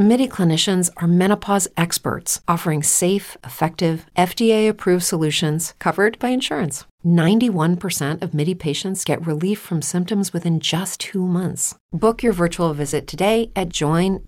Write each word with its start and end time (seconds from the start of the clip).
MIDI 0.00 0.26
clinicians 0.26 0.88
are 0.96 1.06
menopause 1.06 1.68
experts 1.76 2.40
offering 2.48 2.82
safe, 2.82 3.36
effective, 3.44 4.06
FDA 4.16 4.66
approved 4.66 5.04
solutions 5.04 5.74
covered 5.78 6.18
by 6.18 6.30
insurance. 6.30 6.86
91% 7.04 8.22
of 8.22 8.32
MIDI 8.32 8.54
patients 8.54 9.04
get 9.04 9.26
relief 9.26 9.58
from 9.58 9.82
symptoms 9.82 10.32
within 10.32 10.58
just 10.58 11.00
two 11.00 11.26
months. 11.26 11.74
Book 11.92 12.22
your 12.22 12.32
virtual 12.32 12.72
visit 12.72 13.06
today 13.06 13.52
at 13.54 13.68
joinmidi.com. 13.68 14.24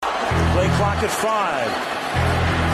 Play 0.00 0.68
clock 0.78 1.02
at 1.04 1.10
five. 1.10 1.70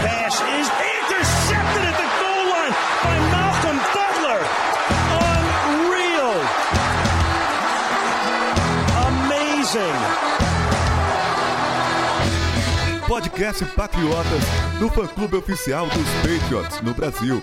Pass 0.07 0.41
is 0.43 0.71
intercepted 0.95 1.83
at 1.91 1.97
the 1.99 2.07
goal 2.23 2.47
line 2.55 2.71
by 3.03 3.19
Malcolm 3.35 3.79
Butler. 3.99 4.47
Unreal. 5.75 6.39
Amazing. 9.11 10.34
Podcast 13.15 13.65
Patriotas 13.77 14.43
do 14.81 14.89
fã-clube 14.89 15.37
oficial 15.37 15.87
dos 15.87 16.09
Patriots 16.21 16.81
no 16.83 16.93
Brasil. 16.93 17.41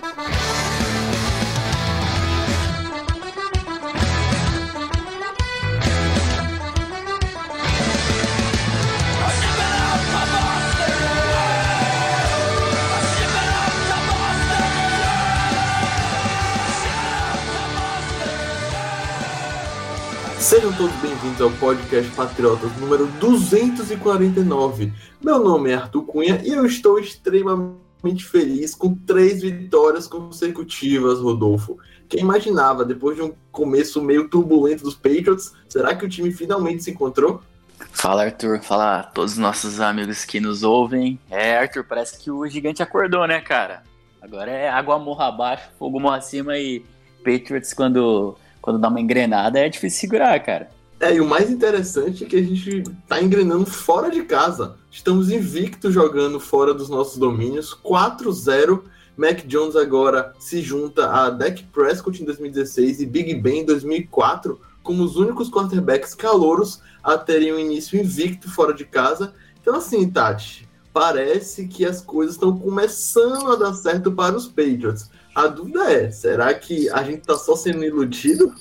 Sejam 20.62 20.76
todos 20.76 20.94
bem-vindos 21.00 21.40
ao 21.40 21.50
podcast 21.50 22.08
Patriotas 22.12 22.70
número 22.76 23.08
249. 23.18 24.92
Meu 25.20 25.40
nome 25.40 25.72
é 25.72 25.74
Arthur 25.74 26.04
Cunha 26.04 26.40
e 26.44 26.50
eu 26.50 26.64
estou 26.64 27.00
extremamente 27.00 28.24
feliz 28.24 28.72
com 28.72 28.94
três 28.94 29.42
vitórias 29.42 30.06
consecutivas, 30.06 31.18
Rodolfo. 31.18 31.80
Quem 32.08 32.20
imaginava, 32.20 32.84
depois 32.84 33.16
de 33.16 33.22
um 33.22 33.34
começo 33.50 34.00
meio 34.00 34.28
turbulento 34.28 34.84
dos 34.84 34.94
Patriots, 34.94 35.52
será 35.68 35.96
que 35.96 36.06
o 36.06 36.08
time 36.08 36.30
finalmente 36.30 36.84
se 36.84 36.92
encontrou? 36.92 37.42
Fala 37.90 38.22
Arthur, 38.22 38.62
fala 38.62 39.00
a 39.00 39.02
todos 39.02 39.32
os 39.32 39.38
nossos 39.38 39.80
amigos 39.80 40.24
que 40.24 40.38
nos 40.38 40.62
ouvem. 40.62 41.18
É, 41.28 41.58
Arthur, 41.58 41.82
parece 41.82 42.16
que 42.20 42.30
o 42.30 42.46
gigante 42.46 42.80
acordou, 42.84 43.26
né, 43.26 43.40
cara? 43.40 43.82
Agora 44.20 44.48
é 44.48 44.68
água 44.68 44.96
morra 44.96 45.26
abaixo, 45.26 45.70
fogo 45.76 45.98
morra 45.98 46.18
acima 46.18 46.56
e 46.56 46.84
Patriots 47.24 47.74
quando 47.74 48.36
quando 48.62 48.78
dá 48.78 48.88
uma 48.88 49.00
engrenada 49.00 49.58
é 49.58 49.68
difícil 49.68 50.00
segurar, 50.00 50.38
cara. 50.40 50.70
É, 51.00 51.16
e 51.16 51.20
o 51.20 51.26
mais 51.26 51.50
interessante 51.50 52.24
é 52.24 52.28
que 52.28 52.36
a 52.36 52.42
gente 52.42 52.84
tá 53.08 53.20
engrenando 53.20 53.66
fora 53.66 54.08
de 54.08 54.22
casa. 54.22 54.76
Estamos 54.88 55.30
invictos 55.30 55.92
jogando 55.92 56.38
fora 56.38 56.72
dos 56.72 56.88
nossos 56.88 57.18
domínios, 57.18 57.76
4-0. 57.84 58.84
Mac 59.16 59.44
Jones 59.46 59.74
agora 59.74 60.32
se 60.38 60.62
junta 60.62 61.10
a 61.10 61.28
Dak 61.28 61.64
Prescott 61.64 62.22
em 62.22 62.24
2016 62.24 63.00
e 63.00 63.06
Big 63.06 63.34
Ben 63.34 63.60
em 63.60 63.64
2004 63.64 64.58
como 64.82 65.02
os 65.02 65.16
únicos 65.16 65.50
quarterbacks 65.50 66.14
calouros 66.14 66.80
a 67.02 67.16
terem 67.18 67.52
um 67.52 67.58
início 67.58 67.98
invicto 67.98 68.50
fora 68.50 68.72
de 68.72 68.84
casa. 68.84 69.34
Então, 69.60 69.76
assim, 69.76 70.08
Tati, 70.08 70.68
parece 70.92 71.66
que 71.66 71.84
as 71.84 72.00
coisas 72.00 72.34
estão 72.34 72.56
começando 72.56 73.50
a 73.50 73.56
dar 73.56 73.74
certo 73.74 74.12
para 74.12 74.36
os 74.36 74.46
Patriots. 74.46 75.10
A 75.34 75.46
dúvida 75.46 75.90
é, 75.90 76.10
será 76.10 76.52
que 76.52 76.90
a 76.90 77.02
gente 77.02 77.22
tá 77.22 77.36
só 77.38 77.56
sendo 77.56 77.82
iludido? 77.82 78.54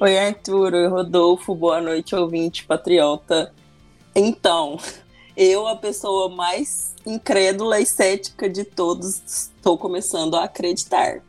Oi, 0.00 0.18
Arthur, 0.18 0.74
oi, 0.74 0.88
Rodolfo, 0.88 1.54
boa 1.54 1.80
noite, 1.80 2.16
ouvinte 2.16 2.64
patriota. 2.64 3.54
Então, 4.12 4.76
eu, 5.36 5.68
a 5.68 5.76
pessoa 5.76 6.28
mais 6.28 6.96
incrédula 7.06 7.78
e 7.78 7.86
cética 7.86 8.48
de 8.48 8.64
todos, 8.64 9.22
estou 9.24 9.78
começando 9.78 10.34
a 10.34 10.44
acreditar. 10.44 11.22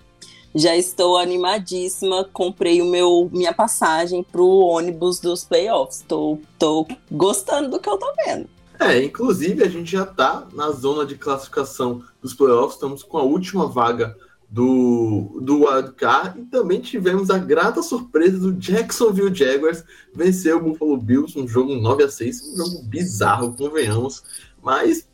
Já 0.56 0.76
estou 0.76 1.16
animadíssima, 1.18 2.28
comprei 2.34 2.82
o 2.82 2.86
meu 2.86 3.30
minha 3.32 3.54
passagem 3.54 4.24
para 4.24 4.42
o 4.42 4.62
ônibus 4.62 5.20
dos 5.20 5.44
playoffs. 5.44 6.00
Estou 6.00 6.88
gostando 7.12 7.70
do 7.70 7.80
que 7.80 7.90
eu 7.90 7.98
tô 8.00 8.12
vendo. 8.26 8.50
É, 8.84 9.02
inclusive 9.02 9.64
a 9.64 9.70
gente 9.70 9.94
já 9.94 10.06
tá 10.06 10.46
na 10.54 10.70
zona 10.72 11.06
de 11.06 11.16
classificação 11.16 12.04
dos 12.22 12.34
playoffs, 12.34 12.74
estamos 12.74 13.02
com 13.02 13.18
a 13.18 13.24
última 13.24 13.66
vaga 13.66 14.14
do, 14.50 15.40
do 15.42 15.66
wildcard 15.66 16.42
e 16.42 16.44
também 16.44 16.82
tivemos 16.82 17.30
a 17.30 17.38
grata 17.38 17.82
surpresa 17.82 18.38
do 18.38 18.52
Jacksonville 18.52 19.34
Jaguars 19.34 19.86
vencer 20.14 20.54
o 20.54 20.60
Buffalo 20.60 20.98
Bills, 20.98 21.40
um 21.40 21.48
jogo 21.48 21.76
9 21.76 22.04
a 22.04 22.10
6 22.10 22.42
um 22.50 22.58
jogo 22.58 22.84
bizarro, 22.84 23.56
convenhamos, 23.56 24.22
mas 24.62 25.08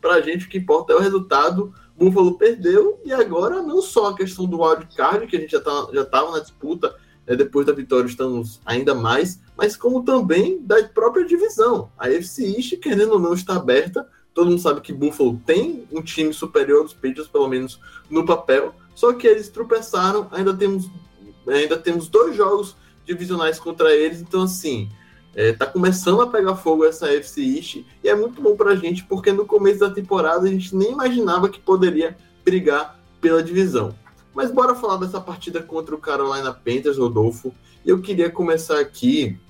para 0.00 0.14
a 0.16 0.20
gente 0.20 0.44
o 0.44 0.48
que 0.50 0.58
importa 0.58 0.92
é 0.92 0.96
o 0.96 1.00
resultado. 1.00 1.72
Buffalo 1.98 2.36
perdeu 2.36 3.00
e 3.02 3.14
agora 3.14 3.62
não 3.62 3.80
só 3.80 4.10
a 4.10 4.16
questão 4.16 4.44
do 4.44 4.60
wildcard, 4.60 5.26
que 5.26 5.38
a 5.38 5.40
gente 5.40 5.52
já 5.52 5.60
tá, 5.62 5.88
já 5.94 6.02
estava 6.02 6.32
na 6.32 6.40
disputa, 6.40 6.94
né, 7.26 7.36
depois 7.36 7.66
da 7.66 7.72
vitória 7.72 8.06
estamos 8.06 8.60
ainda 8.64 8.94
mais, 8.94 9.40
mas 9.56 9.76
como 9.76 10.04
também 10.04 10.60
da 10.62 10.82
própria 10.84 11.24
divisão. 11.24 11.90
A 11.98 12.10
FC 12.10 12.56
East, 12.56 12.76
querendo 12.78 13.12
ou 13.12 13.18
não, 13.18 13.34
está 13.34 13.56
aberta 13.56 14.06
Todo 14.36 14.50
mundo 14.50 14.60
sabe 14.60 14.82
que 14.82 14.92
Buffalo 14.92 15.40
tem 15.46 15.88
um 15.90 16.02
time 16.02 16.30
superior 16.30 16.82
aos 16.82 16.92
Patriots, 16.92 17.26
pelo 17.26 17.48
menos 17.48 17.80
no 18.10 18.26
papel. 18.26 18.74
Só 18.94 19.14
que 19.14 19.26
eles 19.26 19.48
tropeçaram. 19.48 20.28
Ainda 20.30 20.52
temos, 20.54 20.90
ainda 21.48 21.78
temos 21.78 22.06
dois 22.06 22.36
jogos 22.36 22.76
divisionais 23.06 23.58
contra 23.58 23.94
eles. 23.94 24.20
Então, 24.20 24.42
assim, 24.42 24.90
é, 25.34 25.54
tá 25.54 25.64
começando 25.64 26.20
a 26.20 26.26
pegar 26.26 26.54
fogo 26.54 26.84
essa 26.84 27.10
FC 27.10 27.40
East. 27.40 27.76
E 28.04 28.10
é 28.10 28.14
muito 28.14 28.42
bom 28.42 28.54
pra 28.54 28.76
gente, 28.76 29.04
porque 29.04 29.32
no 29.32 29.46
começo 29.46 29.80
da 29.80 29.88
temporada 29.88 30.46
a 30.46 30.50
gente 30.50 30.76
nem 30.76 30.92
imaginava 30.92 31.48
que 31.48 31.58
poderia 31.58 32.14
brigar 32.44 33.00
pela 33.22 33.42
divisão. 33.42 33.94
Mas 34.36 34.50
bora 34.50 34.74
falar 34.74 34.98
dessa 34.98 35.18
partida 35.18 35.62
contra 35.62 35.94
o 35.94 35.98
Carolina 35.98 36.52
Panthers, 36.52 36.98
Rodolfo. 36.98 37.54
E 37.82 37.88
eu 37.88 38.02
queria 38.02 38.28
começar 38.28 38.78
aqui 38.78 39.40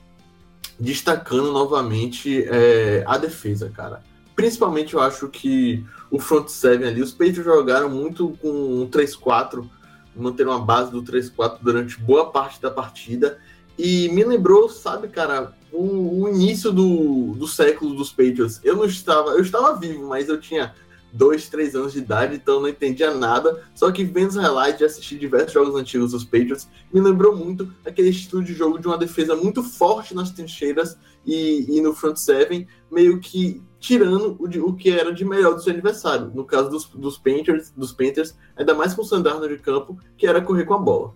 destacando 0.78 1.50
novamente 1.50 2.44
é, 2.44 3.02
a 3.04 3.18
defesa, 3.18 3.68
cara. 3.68 4.04
Principalmente 4.36 4.94
eu 4.94 5.00
acho 5.00 5.26
que 5.28 5.84
o 6.08 6.20
front 6.20 6.46
seven 6.46 6.86
ali, 6.86 7.02
os 7.02 7.10
Patriots 7.10 7.44
jogaram 7.44 7.90
muito 7.90 8.38
com 8.40 8.48
um 8.48 8.88
3-4, 8.88 9.68
manteram 10.14 10.52
a 10.52 10.60
base 10.60 10.92
do 10.92 11.02
3-4 11.02 11.58
durante 11.60 11.98
boa 11.98 12.30
parte 12.30 12.62
da 12.62 12.70
partida. 12.70 13.40
E 13.76 14.08
me 14.10 14.22
lembrou, 14.22 14.68
sabe, 14.68 15.08
cara, 15.08 15.52
o, 15.72 16.22
o, 16.22 16.28
início 16.28 16.70
do, 16.70 17.32
do 17.32 17.48
século 17.48 17.92
dos 17.92 18.10
Patriots. 18.10 18.60
Eu 18.62 18.76
não 18.76 18.84
estava, 18.84 19.30
eu 19.30 19.42
estava 19.42 19.76
vivo, 19.76 20.06
mas 20.06 20.28
eu 20.28 20.40
tinha 20.40 20.72
dois, 21.16 21.48
três 21.48 21.74
anos 21.74 21.92
de 21.92 21.98
idade, 21.98 22.36
então 22.36 22.60
não 22.60 22.68
entendia 22.68 23.12
nada. 23.14 23.62
Só 23.74 23.90
que 23.90 24.04
vendo 24.04 24.30
os 24.30 24.36
highlights 24.36 24.82
assistir 24.82 25.18
diversos 25.18 25.52
jogos 25.52 25.74
antigos 25.74 26.12
dos 26.12 26.24
Patriots, 26.24 26.68
me 26.92 27.00
lembrou 27.00 27.34
muito 27.34 27.72
aquele 27.84 28.10
estilo 28.10 28.44
de 28.44 28.52
jogo 28.52 28.78
de 28.78 28.86
uma 28.86 28.98
defesa 28.98 29.34
muito 29.34 29.62
forte 29.62 30.14
nas 30.14 30.30
trincheiras 30.30 30.96
e, 31.24 31.66
e 31.68 31.80
no 31.80 31.92
front 31.92 32.16
seven, 32.16 32.66
meio 32.90 33.18
que 33.18 33.62
tirando 33.80 34.36
o, 34.38 34.46
de, 34.46 34.60
o 34.60 34.72
que 34.72 34.90
era 34.90 35.12
de 35.12 35.24
melhor 35.24 35.54
do 35.54 35.62
seu 35.62 35.72
adversário. 35.72 36.30
No 36.34 36.44
caso 36.44 36.68
dos, 36.70 36.86
dos 36.86 37.18
Panthers, 37.18 37.72
dos 37.76 37.92
Panthers, 37.92 38.36
ainda 38.56 38.74
mais 38.74 38.94
com 38.94 39.02
o 39.02 39.04
Sandarno 39.04 39.48
de 39.48 39.58
campo, 39.58 39.98
que 40.16 40.26
era 40.26 40.40
correr 40.40 40.64
com 40.64 40.74
a 40.74 40.78
bola. 40.78 41.14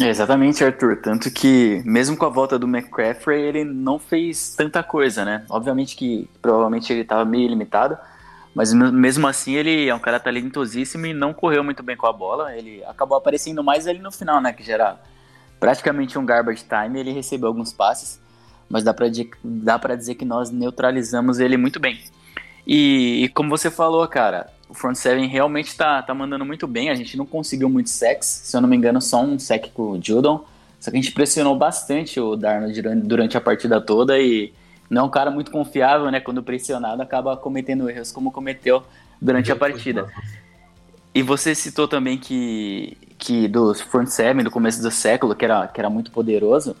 É, 0.00 0.08
exatamente, 0.08 0.62
Arthur. 0.62 1.00
Tanto 1.02 1.28
que, 1.28 1.82
mesmo 1.84 2.16
com 2.16 2.24
a 2.24 2.28
volta 2.28 2.56
do 2.56 2.68
McCaffrey, 2.68 3.42
ele 3.42 3.64
não 3.64 3.98
fez 3.98 4.54
tanta 4.54 4.80
coisa, 4.80 5.24
né? 5.24 5.44
Obviamente 5.50 5.96
que 5.96 6.28
provavelmente 6.40 6.92
ele 6.92 7.02
estava 7.02 7.24
meio 7.24 7.48
limitado, 7.48 7.98
mas 8.54 8.72
mesmo 8.72 9.26
assim 9.26 9.54
ele 9.54 9.88
é 9.88 9.94
um 9.94 9.98
cara 9.98 10.18
talentosíssimo 10.18 11.06
e 11.06 11.14
não 11.14 11.32
correu 11.32 11.62
muito 11.62 11.82
bem 11.82 11.96
com 11.96 12.06
a 12.06 12.12
bola. 12.12 12.56
Ele 12.56 12.82
acabou 12.84 13.16
aparecendo 13.16 13.62
mais 13.62 13.86
ali 13.86 13.98
no 13.98 14.10
final, 14.10 14.40
né? 14.40 14.52
Que 14.52 14.62
já 14.62 14.74
era 14.74 15.00
praticamente 15.60 16.18
um 16.18 16.26
garbage 16.26 16.64
time. 16.64 16.98
Ele 16.98 17.12
recebeu 17.12 17.48
alguns 17.48 17.72
passes 17.72 18.20
mas 18.68 18.84
dá 18.84 18.92
para 18.92 19.06
dá 19.42 19.78
pra 19.78 19.96
dizer 19.96 20.14
que 20.14 20.24
nós 20.24 20.50
neutralizamos 20.50 21.40
ele 21.40 21.56
muito 21.56 21.80
bem. 21.80 21.98
E, 22.66 23.24
e, 23.24 23.28
como 23.30 23.48
você 23.48 23.70
falou, 23.70 24.06
cara, 24.06 24.50
o 24.68 24.74
front 24.74 24.94
seven 24.94 25.26
realmente 25.26 25.74
tá, 25.74 26.02
tá 26.02 26.12
mandando 26.12 26.44
muito 26.44 26.66
bem. 26.66 26.90
A 26.90 26.94
gente 26.94 27.16
não 27.16 27.24
conseguiu 27.24 27.68
muito 27.68 27.88
sex, 27.88 28.26
se 28.44 28.54
eu 28.54 28.60
não 28.60 28.68
me 28.68 28.76
engano, 28.76 29.00
só 29.00 29.22
um 29.22 29.38
sec 29.38 29.70
com 29.72 29.92
o 29.92 30.00
Judon. 30.02 30.44
Só 30.78 30.90
que 30.90 30.98
a 30.98 31.00
gente 31.00 31.12
pressionou 31.12 31.56
bastante 31.56 32.20
o 32.20 32.36
Darnold 32.36 32.82
durante 33.02 33.36
a 33.36 33.40
partida 33.40 33.80
toda 33.80 34.18
e 34.18 34.52
não 34.88 35.02
é 35.02 35.04
um 35.04 35.10
cara 35.10 35.30
muito 35.30 35.50
confiável, 35.50 36.10
né? 36.10 36.20
Quando 36.20 36.42
pressionado, 36.42 37.02
acaba 37.02 37.36
cometendo 37.36 37.88
erros 37.88 38.12
como 38.12 38.30
cometeu 38.30 38.82
durante 39.20 39.52
a 39.52 39.56
partida. 39.56 40.08
E 41.14 41.22
você 41.22 41.54
citou 41.54 41.88
também 41.88 42.18
que, 42.18 42.96
que 43.18 43.48
do 43.48 43.74
front 43.74 44.08
seven, 44.08 44.44
do 44.44 44.50
começo 44.50 44.80
do 44.82 44.90
século, 44.90 45.34
que 45.34 45.44
era, 45.44 45.66
que 45.66 45.80
era 45.80 45.90
muito 45.90 46.10
poderoso 46.10 46.76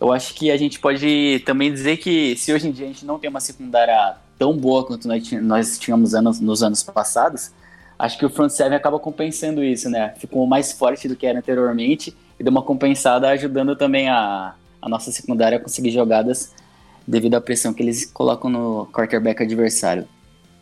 eu 0.00 0.12
acho 0.12 0.34
que 0.34 0.50
a 0.50 0.56
gente 0.56 0.78
pode 0.78 1.42
também 1.44 1.72
dizer 1.72 1.96
que 1.96 2.36
se 2.36 2.52
hoje 2.52 2.68
em 2.68 2.72
dia 2.72 2.84
a 2.84 2.88
gente 2.88 3.04
não 3.04 3.18
tem 3.18 3.30
uma 3.30 3.40
secundária 3.40 4.16
tão 4.38 4.54
boa 4.54 4.84
quanto 4.84 5.08
nós 5.08 5.78
tínhamos 5.78 6.14
anos, 6.14 6.38
nos 6.38 6.62
anos 6.62 6.82
passados, 6.82 7.50
acho 7.98 8.18
que 8.18 8.26
o 8.26 8.30
front 8.30 8.50
seven 8.50 8.76
acaba 8.76 8.98
compensando 8.98 9.64
isso, 9.64 9.88
né? 9.88 10.14
Ficou 10.18 10.46
mais 10.46 10.72
forte 10.72 11.08
do 11.08 11.16
que 11.16 11.26
era 11.26 11.38
anteriormente 11.38 12.14
e 12.38 12.44
deu 12.44 12.50
uma 12.50 12.62
compensada 12.62 13.28
ajudando 13.28 13.74
também 13.74 14.08
a, 14.08 14.54
a 14.82 14.88
nossa 14.88 15.10
secundária 15.10 15.56
a 15.56 15.60
conseguir 15.60 15.90
jogadas 15.90 16.54
devido 17.06 17.34
à 17.34 17.40
pressão 17.40 17.72
que 17.72 17.82
eles 17.82 18.04
colocam 18.06 18.50
no 18.50 18.86
quarterback 18.86 19.42
adversário. 19.42 20.06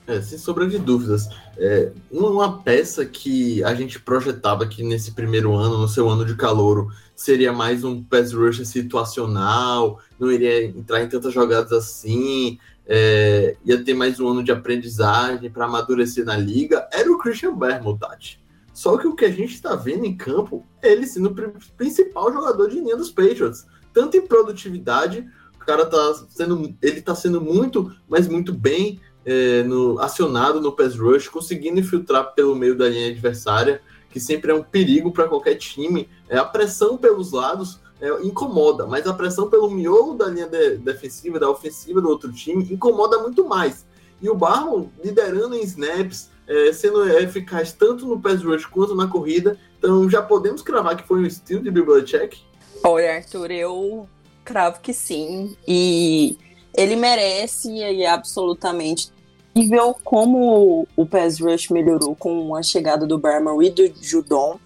É, 0.06 0.20
sem 0.20 0.36
sombra 0.36 0.66
de 0.66 0.78
dúvidas. 0.78 1.28
É, 1.56 1.90
uma 2.10 2.60
peça 2.62 3.06
que 3.06 3.64
a 3.64 3.74
gente 3.74 3.98
projetava 3.98 4.66
que 4.66 4.82
nesse 4.82 5.12
primeiro 5.12 5.54
ano, 5.54 5.78
no 5.78 5.88
seu 5.88 6.08
ano 6.08 6.26
de 6.26 6.36
calouro, 6.36 6.90
seria 7.16 7.52
mais 7.52 7.84
um 7.84 8.02
pass 8.02 8.32
rush 8.32 8.66
situacional, 8.66 9.98
não 10.18 10.30
iria 10.30 10.66
entrar 10.66 11.02
em 11.02 11.08
tantas 11.08 11.32
jogadas 11.32 11.72
assim, 11.72 12.58
é, 12.86 13.56
ia 13.64 13.82
ter 13.82 13.94
mais 13.94 14.20
um 14.20 14.28
ano 14.28 14.44
de 14.44 14.52
aprendizagem 14.52 15.50
para 15.50 15.64
amadurecer 15.64 16.24
na 16.24 16.36
liga, 16.36 16.86
era 16.92 17.10
o 17.10 17.18
Christian 17.18 17.56
Bermond. 17.56 18.38
Só 18.74 18.98
que 18.98 19.06
o 19.06 19.14
que 19.14 19.24
a 19.24 19.30
gente 19.30 19.54
está 19.54 19.74
vendo 19.74 20.04
em 20.04 20.16
campo 20.16 20.66
é 20.82 20.92
ele 20.92 21.06
sendo 21.06 21.30
o 21.30 21.74
principal 21.76 22.32
jogador 22.32 22.68
de 22.68 22.80
linha 22.80 22.96
dos 22.96 23.10
Patriots, 23.10 23.64
tanto 23.92 24.16
em 24.16 24.26
produtividade, 24.26 25.26
o 25.64 25.66
cara 25.66 25.86
tá 25.86 26.14
sendo, 26.28 26.76
ele 26.82 27.00
tá 27.00 27.14
sendo 27.14 27.40
muito, 27.40 27.90
mas 28.06 28.28
muito 28.28 28.52
bem 28.52 29.00
é, 29.24 29.62
no, 29.62 29.98
acionado 29.98 30.60
no 30.60 30.70
pass 30.70 30.94
rush, 30.94 31.26
conseguindo 31.28 31.80
infiltrar 31.80 32.34
pelo 32.34 32.54
meio 32.54 32.76
da 32.76 32.86
linha 32.86 33.08
adversária, 33.08 33.80
que 34.10 34.20
sempre 34.20 34.52
é 34.52 34.54
um 34.54 34.62
perigo 34.62 35.10
para 35.10 35.26
qualquer 35.26 35.54
time. 35.54 36.06
É, 36.28 36.36
a 36.36 36.44
pressão 36.44 36.98
pelos 36.98 37.32
lados 37.32 37.80
é, 37.98 38.10
incomoda, 38.22 38.86
mas 38.86 39.06
a 39.06 39.14
pressão 39.14 39.48
pelo 39.48 39.70
miolo 39.70 40.14
da 40.14 40.26
linha 40.26 40.46
de, 40.46 40.76
defensiva, 40.76 41.40
da 41.40 41.48
ofensiva 41.48 41.98
do 41.98 42.10
outro 42.10 42.30
time, 42.30 42.68
incomoda 42.70 43.18
muito 43.22 43.48
mais. 43.48 43.86
E 44.20 44.28
o 44.28 44.34
Barron 44.34 44.90
liderando 45.02 45.54
em 45.54 45.62
snaps, 45.62 46.30
é, 46.46 46.74
sendo 46.74 47.08
eficaz 47.08 47.72
tanto 47.72 48.06
no 48.06 48.20
pass 48.20 48.42
rush 48.42 48.66
quanto 48.66 48.94
na 48.94 49.06
corrida. 49.06 49.58
Então 49.78 50.10
já 50.10 50.20
podemos 50.20 50.60
cravar 50.60 50.94
que 50.94 51.08
foi 51.08 51.20
um 51.20 51.26
estilo 51.26 51.62
de 51.62 51.70
Belichick? 51.70 52.42
Olha, 52.82 53.16
Arthur, 53.16 53.50
eu 53.50 54.06
cravo 54.44 54.80
que 54.80 54.92
sim. 54.92 55.56
E 55.66 56.36
ele 56.76 56.96
merece 56.96 57.70
e 57.70 58.04
absolutamente 58.04 59.12
e 59.54 59.68
ver 59.68 59.80
como 60.02 60.86
o 60.96 61.06
pass 61.06 61.38
rush 61.38 61.70
melhorou 61.70 62.16
com 62.16 62.54
a 62.56 62.62
chegada 62.62 63.06
do 63.06 63.18
Barman 63.18 63.64
e 63.64 63.70
do 63.70 63.92
Judon. 64.02 64.58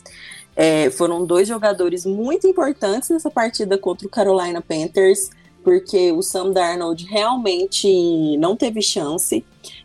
É, 0.56 0.90
foram 0.90 1.25
dois 1.25 1.46
jogadores 1.46 2.04
muito 2.04 2.46
importantes 2.46 3.10
nessa 3.10 3.30
partida 3.30 3.76
contra 3.78 4.06
o 4.06 4.10
Carolina 4.10 4.60
Panthers, 4.60 5.30
porque 5.62 6.10
o 6.10 6.22
Sam 6.22 6.50
Darnold 6.50 7.04
realmente 7.04 8.36
não 8.38 8.56
teve 8.56 8.80
chance. 8.80 9.44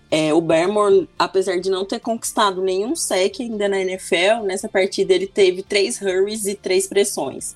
É, 0.10 0.34
o 0.34 0.40
Barmore, 0.40 1.10
apesar 1.20 1.60
de 1.60 1.70
não 1.70 1.86
ter 1.86 2.00
conquistado 2.00 2.62
nenhum 2.62 2.96
sec 2.96 3.40
ainda 3.42 3.68
na 3.68 3.82
NFL, 3.82 4.46
nessa 4.46 4.70
partida 4.70 5.14
ele 5.14 5.28
teve 5.28 5.62
três 5.64 6.02
hurries 6.02 6.46
e 6.46 6.56
três 6.56 6.88
pressões, 6.88 7.54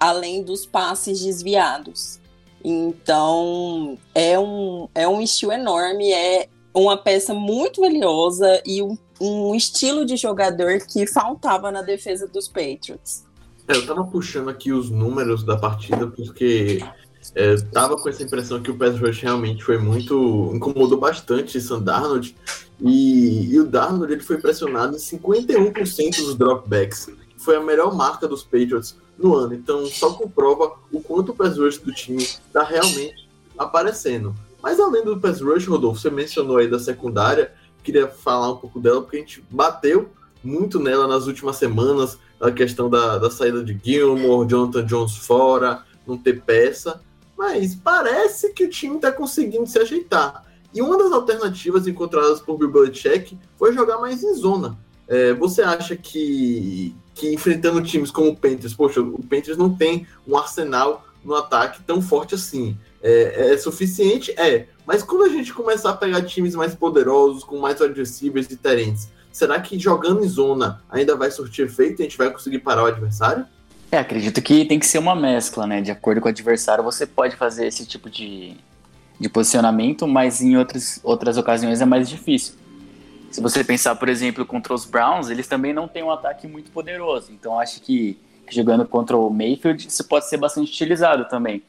além 0.00 0.42
dos 0.42 0.64
passes 0.64 1.20
desviados. 1.22 2.18
Então, 2.64 3.98
é 4.14 4.38
um, 4.38 4.88
é 4.94 5.06
um 5.06 5.20
estilo 5.20 5.52
enorme, 5.52 6.10
é 6.10 6.48
uma 6.74 6.96
peça 6.96 7.34
muito 7.34 7.82
valiosa 7.82 8.62
e 8.64 8.82
um, 8.82 8.96
um 9.20 9.54
estilo 9.54 10.04
de 10.04 10.16
jogador 10.16 10.78
que 10.86 11.06
faltava 11.06 11.70
na 11.70 11.82
defesa 11.82 12.26
dos 12.26 12.48
Patriots. 12.48 13.24
É, 13.68 13.76
eu 13.76 13.86
tava 13.86 14.04
puxando 14.04 14.48
aqui 14.48 14.72
os 14.72 14.90
números 14.90 15.44
da 15.44 15.56
partida 15.56 16.06
porque 16.06 16.82
é, 17.34 17.56
tava 17.72 17.96
com 17.96 18.08
essa 18.08 18.22
impressão 18.22 18.60
que 18.62 18.70
o 18.70 18.76
pass 18.76 18.98
rush 18.98 19.20
realmente 19.20 19.62
foi 19.62 19.78
muito 19.78 20.50
incomodou 20.54 20.98
bastante 20.98 21.60
Sam 21.60 21.82
Darnold 21.82 22.34
e, 22.80 23.52
e, 23.52 23.60
o 23.60 23.66
Darnold 23.66 24.12
ele 24.12 24.22
foi 24.22 24.38
pressionado 24.38 24.96
em 24.96 24.98
51% 24.98 26.16
dos 26.16 26.34
dropbacks, 26.34 27.08
foi 27.36 27.56
a 27.56 27.60
melhor 27.60 27.94
marca 27.94 28.26
dos 28.26 28.42
Patriots 28.42 28.96
no 29.20 29.34
ano. 29.34 29.54
Então 29.54 29.86
só 29.86 30.12
comprova 30.12 30.72
o 30.92 31.00
quanto 31.00 31.32
o 31.32 31.34
pass 31.34 31.58
rush 31.58 31.78
do 31.78 31.92
time 31.92 32.22
está 32.22 32.62
realmente 32.62 33.28
aparecendo. 33.58 34.34
Mas 34.62 34.80
além 34.80 35.04
do 35.04 35.20
pass 35.20 35.40
rush, 35.40 35.66
Rodolfo, 35.66 36.00
você 36.00 36.10
mencionou 36.10 36.58
aí 36.58 36.68
da 36.68 36.78
secundária, 36.78 37.52
queria 37.82 38.08
falar 38.08 38.52
um 38.52 38.56
pouco 38.56 38.80
dela, 38.80 39.00
porque 39.00 39.16
a 39.16 39.20
gente 39.20 39.44
bateu 39.50 40.10
muito 40.42 40.78
nela 40.78 41.06
nas 41.06 41.26
últimas 41.26 41.56
semanas, 41.56 42.18
a 42.40 42.50
questão 42.50 42.88
da, 42.88 43.18
da 43.18 43.30
saída 43.30 43.62
de 43.62 43.78
Gilmore, 43.82 44.48
Jonathan 44.48 44.84
Jones 44.86 45.16
fora, 45.16 45.84
não 46.06 46.16
ter 46.16 46.42
peça, 46.42 47.00
mas 47.36 47.74
parece 47.74 48.52
que 48.52 48.64
o 48.64 48.70
time 48.70 48.96
está 48.96 49.12
conseguindo 49.12 49.66
se 49.66 49.78
ajeitar. 49.78 50.44
E 50.72 50.80
uma 50.80 50.96
das 50.96 51.12
alternativas 51.12 51.86
encontradas 51.86 52.40
por 52.40 52.56
Bill 52.56 52.70
Belichick 52.70 53.38
foi 53.58 53.72
jogar 53.72 53.98
mais 53.98 54.22
em 54.22 54.34
zona. 54.34 54.78
É, 55.08 55.34
você 55.34 55.62
acha 55.62 55.96
que, 55.96 56.94
que 57.14 57.32
enfrentando 57.32 57.82
times 57.82 58.10
como 58.10 58.30
o 58.30 58.36
Panthers, 58.36 58.74
poxa, 58.74 59.00
o 59.00 59.22
Panthers 59.22 59.56
não 59.56 59.74
tem 59.74 60.06
um 60.26 60.36
arsenal 60.36 61.06
no 61.24 61.34
ataque 61.34 61.82
tão 61.82 62.00
forte 62.00 62.34
assim 62.34 62.76
é, 63.02 63.52
é, 63.52 63.58
suficiente? 63.58 64.32
É. 64.38 64.66
Mas 64.86 65.02
quando 65.02 65.24
a 65.24 65.28
gente 65.28 65.52
começar 65.52 65.90
a 65.90 65.96
pegar 65.96 66.22
times 66.22 66.54
mais 66.54 66.74
poderosos, 66.74 67.44
com 67.44 67.58
mais 67.58 67.80
adversíveis 67.80 68.46
e 68.46 68.50
diferentes, 68.50 69.08
será 69.32 69.60
que 69.60 69.78
jogando 69.78 70.24
em 70.24 70.28
zona 70.28 70.82
ainda 70.90 71.16
vai 71.16 71.30
surtir 71.30 71.66
efeito 71.66 72.00
e 72.00 72.02
a 72.02 72.04
gente 72.06 72.18
vai 72.18 72.30
conseguir 72.30 72.58
parar 72.58 72.84
o 72.84 72.86
adversário? 72.86 73.46
É, 73.92 73.98
acredito 73.98 74.40
que 74.40 74.64
tem 74.64 74.78
que 74.78 74.86
ser 74.86 74.98
uma 74.98 75.16
mescla, 75.16 75.66
né? 75.66 75.80
De 75.80 75.90
acordo 75.90 76.20
com 76.20 76.28
o 76.28 76.30
adversário, 76.30 76.84
você 76.84 77.06
pode 77.06 77.36
fazer 77.36 77.66
esse 77.66 77.84
tipo 77.84 78.08
de, 78.08 78.54
de 79.18 79.28
posicionamento, 79.28 80.06
mas 80.06 80.40
em 80.40 80.56
outras, 80.56 81.00
outras 81.02 81.36
ocasiões 81.36 81.80
é 81.80 81.84
mais 81.84 82.08
difícil. 82.08 82.54
Se 83.30 83.40
você 83.40 83.62
pensar, 83.62 83.94
por 83.94 84.08
exemplo, 84.08 84.44
contra 84.44 84.74
os 84.74 84.84
Browns, 84.84 85.30
eles 85.30 85.46
também 85.46 85.72
não 85.72 85.86
têm 85.86 86.02
um 86.02 86.10
ataque 86.10 86.48
muito 86.48 86.70
poderoso. 86.72 87.30
Então 87.32 87.58
acho 87.60 87.80
que, 87.80 88.18
jogando 88.48 88.84
contra 88.86 89.16
o 89.16 89.30
Mayfield, 89.30 89.86
isso 89.86 90.04
pode 90.08 90.28
ser 90.28 90.36
bastante 90.36 90.70
utilizado 90.70 91.26
também. 91.28 91.62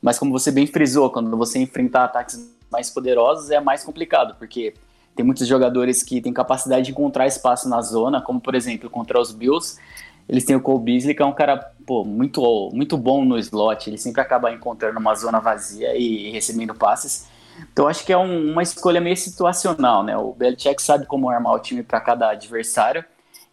Mas 0.00 0.18
como 0.18 0.32
você 0.32 0.50
bem 0.50 0.66
frisou, 0.66 1.10
quando 1.10 1.36
você 1.36 1.58
enfrentar 1.58 2.04
ataques 2.04 2.50
mais 2.70 2.88
poderosos 2.88 3.50
é 3.50 3.60
mais 3.60 3.84
complicado, 3.84 4.34
porque 4.38 4.72
tem 5.14 5.24
muitos 5.24 5.46
jogadores 5.46 6.02
que 6.02 6.20
têm 6.22 6.32
capacidade 6.32 6.86
de 6.86 6.90
encontrar 6.92 7.26
espaço 7.26 7.68
na 7.68 7.82
zona, 7.82 8.20
como 8.22 8.40
por 8.40 8.54
exemplo 8.54 8.88
contra 8.88 9.20
os 9.20 9.30
Bills, 9.30 9.78
eles 10.26 10.44
têm 10.44 10.56
o 10.56 10.60
Cole 10.60 10.82
Beasley, 10.82 11.14
que 11.14 11.22
é 11.22 11.26
um 11.26 11.34
cara 11.34 11.72
pô, 11.86 12.04
muito, 12.04 12.70
muito 12.72 12.96
bom 12.96 13.24
no 13.24 13.38
slot, 13.38 13.90
ele 13.90 13.98
sempre 13.98 14.22
acaba 14.22 14.50
encontrando 14.50 14.98
uma 14.98 15.14
zona 15.14 15.38
vazia 15.40 15.94
e 15.94 16.30
recebendo 16.30 16.74
passes. 16.74 17.26
Então 17.72 17.88
acho 17.88 18.04
que 18.04 18.12
é 18.12 18.18
um, 18.18 18.52
uma 18.52 18.62
escolha 18.62 19.00
meio 19.00 19.16
situacional, 19.16 20.02
né? 20.02 20.16
O 20.16 20.32
Belichick 20.32 20.82
sabe 20.82 21.06
como 21.06 21.28
armar 21.28 21.54
o 21.54 21.58
time 21.58 21.82
para 21.82 22.00
cada 22.00 22.30
adversário 22.30 23.04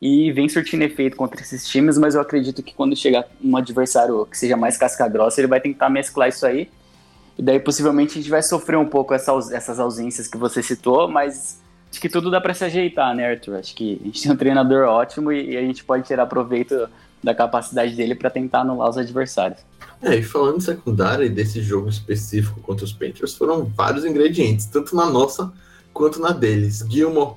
e 0.02 0.32
vem 0.32 0.48
surtindo 0.48 0.84
efeito 0.84 1.18
contra 1.18 1.42
esses 1.42 1.68
times, 1.68 1.98
mas 1.98 2.16
eu 2.16 2.22
acredito 2.22 2.64
que 2.64 2.74
quando 2.74 2.96
chegar 2.96 3.26
um 3.44 3.58
adversário 3.58 4.26
que 4.26 4.38
seja 4.38 4.56
mais 4.56 4.78
casca 4.78 5.08
grossa, 5.08 5.42
ele 5.42 5.48
vai 5.48 5.60
tentar 5.60 5.90
mesclar 5.90 6.30
isso 6.30 6.46
aí. 6.46 6.70
E 7.38 7.42
daí 7.42 7.60
possivelmente 7.60 8.18
a 8.18 8.22
gente 8.22 8.30
vai 8.30 8.42
sofrer 8.42 8.78
um 8.78 8.86
pouco 8.86 9.14
essa, 9.14 9.32
essas 9.54 9.80
ausências 9.80 10.28
que 10.28 10.38
você 10.38 10.64
citou, 10.64 11.08
mas 11.08 11.62
acho 11.90 12.00
que 12.00 12.10
tudo 12.10 12.32
dá 12.32 12.40
para 12.40 12.54
se 12.54 12.64
ajeitar, 12.66 13.14
né, 13.16 13.30
Arthur? 13.30 13.58
Acho 13.58 13.76
que 13.76 14.00
a 14.02 14.06
gente 14.06 14.24
tem 14.24 14.32
um 14.32 14.38
treinador 14.38 14.88
ótimo 14.88 15.32
e, 15.32 15.52
e 15.52 15.58
a 15.58 15.62
gente 15.62 15.84
pode 15.84 16.04
tirar 16.04 16.26
proveito 16.26 16.90
da 17.24 17.36
capacidade 17.36 17.96
dele 17.96 18.16
para 18.16 18.30
tentar 18.30 18.62
anular 18.62 18.90
os 18.90 18.98
adversários. 18.98 19.60
É, 20.02 20.16
e 20.16 20.24
falando 20.24 20.58
em 20.58 20.62
secundária 20.62 21.26
e 21.26 21.30
desse 21.30 21.62
jogo 21.62 21.90
específico 21.90 22.62
contra 22.62 22.86
os 22.86 22.94
Panthers, 22.94 23.36
foram 23.36 23.66
vários 23.66 24.06
ingredientes, 24.06 24.66
tanto 24.66 24.96
na 24.96 25.06
nossa 25.06 25.52
quanto 25.94 26.22
na 26.22 26.32
deles. 26.32 26.86
Gilmore 26.90 27.36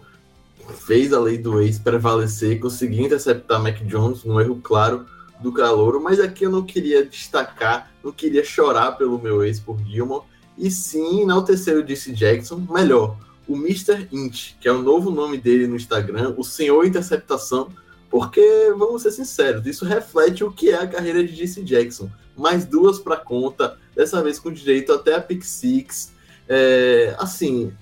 fez 0.87 1.13
a 1.13 1.21
lei 1.21 1.39
do 1.39 1.61
ex 1.61 1.79
prevalecer, 1.79 2.61
conseguiu 2.61 3.05
interceptar 3.05 3.61
Mac 3.61 3.79
Jones 3.85 4.25
no 4.25 4.41
erro 4.41 4.61
claro 4.63 5.07
do 5.41 5.53
calouro, 5.53 6.01
mas 6.01 6.21
aqui 6.21 6.45
eu 6.45 6.51
não 6.51 6.63
queria 6.63 7.05
destacar, 7.05 7.91
não 8.03 8.13
queria 8.13 8.45
chorar 8.45 8.93
pelo 8.93 9.19
meu 9.19 9.45
ex 9.45 9.59
por 9.59 9.77
Gilmore, 9.85 10.25
e 10.57 10.71
sim 10.71 11.23
enaltecer 11.23 11.77
o 11.77 11.83
DC 11.83 12.13
Jackson, 12.13 12.65
melhor, 12.71 13.17
o 13.49 13.57
Mr. 13.57 14.09
Int, 14.13 14.53
que 14.61 14.69
é 14.69 14.73
o 14.73 14.83
novo 14.83 15.11
nome 15.11 15.37
dele 15.37 15.67
no 15.67 15.75
Instagram, 15.75 16.35
o 16.37 16.45
Senhor 16.45 16.87
Interceptação, 16.87 17.71
porque, 18.13 18.75
vamos 18.77 19.01
ser 19.01 19.11
sinceros, 19.11 19.67
isso 19.67 19.87
reflete 19.87 20.45
o 20.45 20.53
que 20.53 20.69
é 20.69 20.75
a 20.75 20.87
carreira 20.87 21.25
de 21.25 21.35
DC 21.35 21.63
Jackson. 21.63 22.11
Mais 22.37 22.67
duas 22.67 22.99
para 22.99 23.17
conta, 23.17 23.79
dessa 23.97 24.23
vez 24.23 24.39
com 24.39 24.53
direito 24.53 24.93
até 24.93 25.15
a 25.15 25.21
pick 25.23 25.43
six. 25.43 26.13
É, 26.47 27.17
assim, 27.19 27.73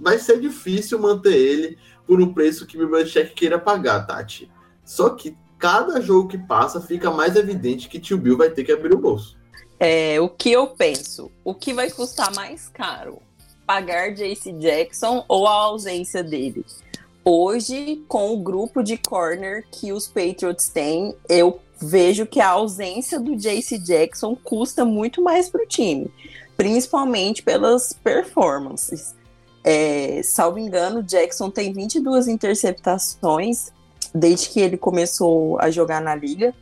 vai 0.00 0.18
ser 0.18 0.40
difícil 0.40 0.98
manter 0.98 1.36
ele 1.36 1.78
por 2.04 2.20
um 2.20 2.34
preço 2.34 2.66
que 2.66 2.76
o 2.76 2.90
Belichick 2.90 3.34
queira 3.34 3.56
pagar, 3.56 4.04
Tati. 4.04 4.50
Só 4.84 5.10
que 5.10 5.36
cada 5.60 6.00
jogo 6.00 6.26
que 6.28 6.38
passa 6.38 6.80
fica 6.80 7.08
mais 7.12 7.36
evidente 7.36 7.88
que 7.88 8.00
tio 8.00 8.18
Bill 8.18 8.36
vai 8.36 8.50
ter 8.50 8.64
que 8.64 8.72
abrir 8.72 8.92
o 8.92 8.98
bolso. 8.98 9.38
É, 9.78 10.20
o 10.20 10.28
que 10.28 10.50
eu 10.50 10.66
penso? 10.66 11.30
O 11.44 11.54
que 11.54 11.72
vai 11.72 11.88
custar 11.88 12.34
mais 12.34 12.68
caro? 12.68 13.22
Pagar 13.64 14.12
JC 14.12 14.54
Jackson 14.54 15.24
ou 15.28 15.46
a 15.46 15.52
ausência 15.52 16.20
dele? 16.24 16.66
Hoje, 17.24 18.02
com 18.08 18.34
o 18.34 18.38
grupo 18.38 18.82
de 18.82 18.96
corner 18.96 19.64
que 19.70 19.92
os 19.92 20.08
Patriots 20.08 20.68
têm, 20.68 21.14
eu 21.28 21.60
vejo 21.80 22.26
que 22.26 22.40
a 22.40 22.50
ausência 22.50 23.20
do 23.20 23.36
JC 23.36 23.78
Jackson 23.78 24.36
custa 24.36 24.84
muito 24.84 25.22
mais 25.22 25.48
para 25.48 25.62
o 25.62 25.66
time, 25.66 26.12
principalmente 26.56 27.42
pelas 27.42 27.92
performances. 27.92 29.14
É, 29.62 30.20
salvo 30.24 30.58
engano, 30.58 31.02
Jackson 31.02 31.48
tem 31.48 31.72
22 31.72 32.26
interceptações 32.26 33.70
desde 34.12 34.48
que 34.48 34.60
ele 34.60 34.76
começou 34.76 35.58
a 35.60 35.70
jogar 35.70 36.00
na 36.00 36.16
liga. 36.16 36.52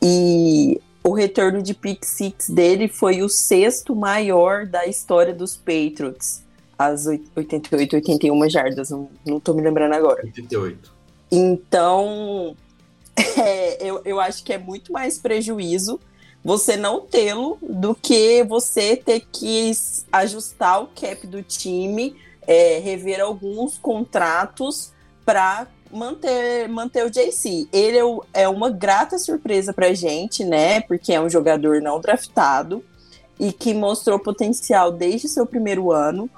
E 0.00 0.80
o 1.02 1.12
retorno 1.12 1.60
de 1.60 1.74
pick 1.74 2.04
six 2.04 2.48
dele 2.48 2.86
foi 2.86 3.22
o 3.22 3.28
sexto 3.28 3.96
maior 3.96 4.64
da 4.66 4.86
história 4.86 5.34
dos 5.34 5.56
Patriots. 5.56 6.44
As 6.78 7.06
88, 7.06 7.96
81 7.96 8.48
jardas, 8.48 8.90
não, 8.90 9.10
não 9.26 9.40
tô 9.40 9.52
me 9.52 9.62
lembrando 9.62 9.94
agora. 9.94 10.22
88. 10.24 10.92
Então, 11.30 12.56
é, 13.36 13.84
eu, 13.84 14.00
eu 14.04 14.20
acho 14.20 14.44
que 14.44 14.52
é 14.52 14.58
muito 14.58 14.92
mais 14.92 15.18
prejuízo 15.18 16.00
você 16.42 16.76
não 16.76 17.00
tê-lo 17.00 17.58
do 17.60 17.94
que 17.94 18.44
você 18.44 18.96
ter 18.96 19.26
que 19.30 19.72
ajustar 20.12 20.82
o 20.82 20.86
cap 20.88 21.26
do 21.26 21.42
time, 21.42 22.16
é, 22.46 22.78
rever 22.78 23.20
alguns 23.20 23.76
contratos 23.76 24.92
para 25.24 25.66
manter, 25.92 26.68
manter 26.68 27.04
o 27.04 27.10
JC. 27.10 27.68
Ele 27.72 27.98
é, 27.98 28.42
é 28.44 28.48
uma 28.48 28.70
grata 28.70 29.18
surpresa 29.18 29.72
pra 29.72 29.92
gente, 29.92 30.44
né? 30.44 30.80
Porque 30.80 31.12
é 31.12 31.20
um 31.20 31.28
jogador 31.28 31.82
não 31.82 32.00
draftado 32.00 32.84
e 33.38 33.52
que 33.52 33.74
mostrou 33.74 34.18
potencial 34.18 34.90
desde 34.90 35.28
seu 35.28 35.44
primeiro 35.44 35.92
ano. 35.92 36.30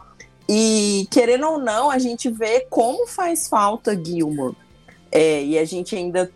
E 0.53 1.07
querendo 1.13 1.47
ou 1.47 1.59
não, 1.61 1.93
a 1.93 1.99
gente 2.01 2.29
vê 2.29 2.67
como 2.69 3.07
faz 3.07 3.47
falta 3.47 3.95
Gilmore. 3.95 4.57
É, 5.13 5.45
e 5.45 5.57
a 5.57 5.65
gente 5.65 5.95
ainda 5.95 6.29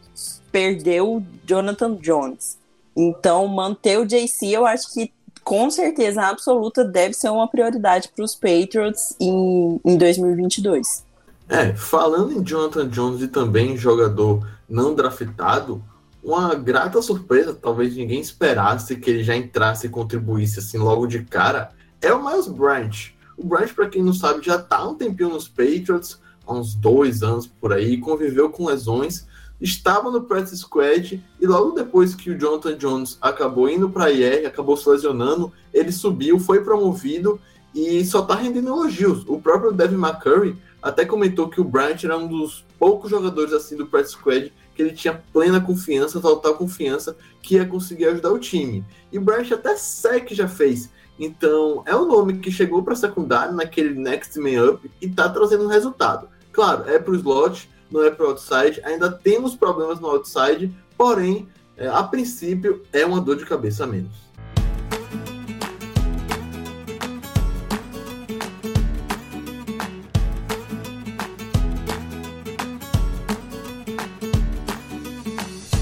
perdeu 0.53 1.21
Jonathan 1.45 1.97
Jones. 1.97 2.57
Então, 2.97 3.49
manter 3.49 3.99
o 3.99 4.07
JC, 4.07 4.53
eu 4.53 4.65
acho 4.65 4.93
que 4.93 5.13
com 5.43 5.69
certeza 5.69 6.23
absoluta 6.23 6.85
deve 6.85 7.13
ser 7.15 7.29
uma 7.31 7.49
prioridade 7.49 8.09
para 8.15 8.25
os 8.25 8.37
Patriots 8.37 9.17
em, 9.19 9.81
em 9.85 9.99
2022. 9.99 11.05
É, 11.49 11.75
falando 11.75 12.35
em 12.35 12.45
Jonathan 12.45 12.89
Jones 12.89 13.21
e 13.21 13.27
também 13.27 13.77
jogador 13.77 14.47
não 14.69 14.95
draftado, 14.95 15.83
uma 16.23 16.55
grata 16.55 17.03
surpresa, 17.03 17.53
talvez 17.53 17.97
ninguém 17.97 18.21
esperasse 18.21 18.95
que 18.95 19.11
ele 19.11 19.25
já 19.25 19.35
entrasse 19.35 19.89
e 19.89 19.91
contribuísse 19.91 20.61
assim 20.61 20.79
logo 20.79 21.05
de 21.05 21.25
cara, 21.25 21.73
é 22.01 22.13
o 22.13 22.25
Miles 22.25 22.47
Branch. 22.47 23.14
O 23.37 23.47
Branch, 23.47 23.73
para 23.75 23.89
quem 23.89 24.03
não 24.03 24.13
sabe, 24.13 24.45
já 24.45 24.59
tá 24.59 24.79
há 24.79 24.89
um 24.89 24.95
tempinho 24.95 25.31
nos 25.31 25.49
Patriots, 25.49 26.21
há 26.47 26.53
uns 26.53 26.75
dois 26.75 27.23
anos 27.23 27.47
por 27.47 27.73
aí, 27.73 27.99
conviveu 27.99 28.51
com 28.51 28.67
lesões, 28.67 29.27
estava 29.61 30.11
no 30.11 30.23
practice 30.23 30.59
squad 30.59 31.23
e 31.41 31.47
logo 31.47 31.73
depois 31.73 32.15
que 32.15 32.31
o 32.31 32.39
Jonathan 32.39 32.77
Jones 32.77 33.19
acabou 33.21 33.69
indo 33.69 33.89
para 33.89 34.11
IR, 34.11 34.47
acabou 34.47 34.77
se 34.77 34.89
lesionando, 34.89 35.53
ele 35.73 35.91
subiu, 35.91 36.39
foi 36.39 36.63
promovido 36.63 37.41
e 37.75 38.05
só 38.05 38.23
tá 38.23 38.35
rendendo 38.35 38.69
elogios. 38.69 39.25
O 39.27 39.41
próprio 39.41 39.73
Devin 39.73 39.97
McCurry 39.97 40.57
até 40.83 41.05
comentou 41.05 41.49
que 41.49 41.61
o 41.61 41.65
Bryant 41.65 42.05
era 42.05 42.17
um 42.17 42.29
dos 42.29 42.65
poucos 42.79 43.11
jogadores 43.11 43.53
assim 43.53 43.77
do 43.77 43.87
practice 43.87 44.17
squad 44.17 44.53
que 44.75 44.83
ele 44.83 44.93
tinha 44.93 45.23
plena 45.33 45.61
confiança, 45.61 46.21
total 46.21 46.55
confiança 46.55 47.17
que 47.41 47.55
ia 47.55 47.65
conseguir 47.65 48.07
ajudar 48.07 48.33
o 48.33 48.39
time. 48.39 48.85
E 49.11 49.19
o 49.19 49.21
Bryant 49.21 49.51
até 49.53 49.77
sec 49.77 50.33
já 50.33 50.49
fez. 50.49 50.91
Então, 51.19 51.83
é 51.87 51.95
um 51.95 52.07
nome 52.07 52.39
que 52.39 52.51
chegou 52.51 52.83
para 52.83 52.97
secundário 52.97 53.55
naquele 53.55 53.95
next 53.95 54.39
man 54.39 54.71
up 54.71 54.91
e 55.01 55.09
tá 55.09 55.29
trazendo 55.29 55.65
um 55.65 55.69
resultado. 55.69 56.29
Claro, 56.53 56.89
é 56.89 56.99
pro 56.99 57.15
slot, 57.15 57.71
não 57.91 58.03
é 58.03 58.11
pro 58.11 58.29
outside, 58.29 58.81
ainda 58.85 59.11
temos 59.11 59.55
problemas 59.55 60.01
no 60.01 60.09
outside, 60.09 60.75
porém, 60.97 61.49
é, 61.77 61.87
a 61.89 62.03
princípio 62.03 62.83
é 62.93 63.05
uma 63.05 63.21
dor 63.21 63.37
de 63.37 63.45
cabeça 63.45 63.85
a 63.85 63.87
menos. 63.87 64.25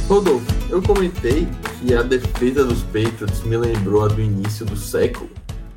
Rodolfo, 0.08 0.61
eu 0.72 0.80
comentei 0.80 1.46
que 1.78 1.92
a 1.92 2.02
defesa 2.02 2.64
dos 2.64 2.82
Patriots 2.84 3.42
me 3.44 3.58
lembrou 3.58 4.06
a 4.06 4.08
do 4.08 4.22
início 4.22 4.64
do 4.64 4.74
século. 4.74 5.28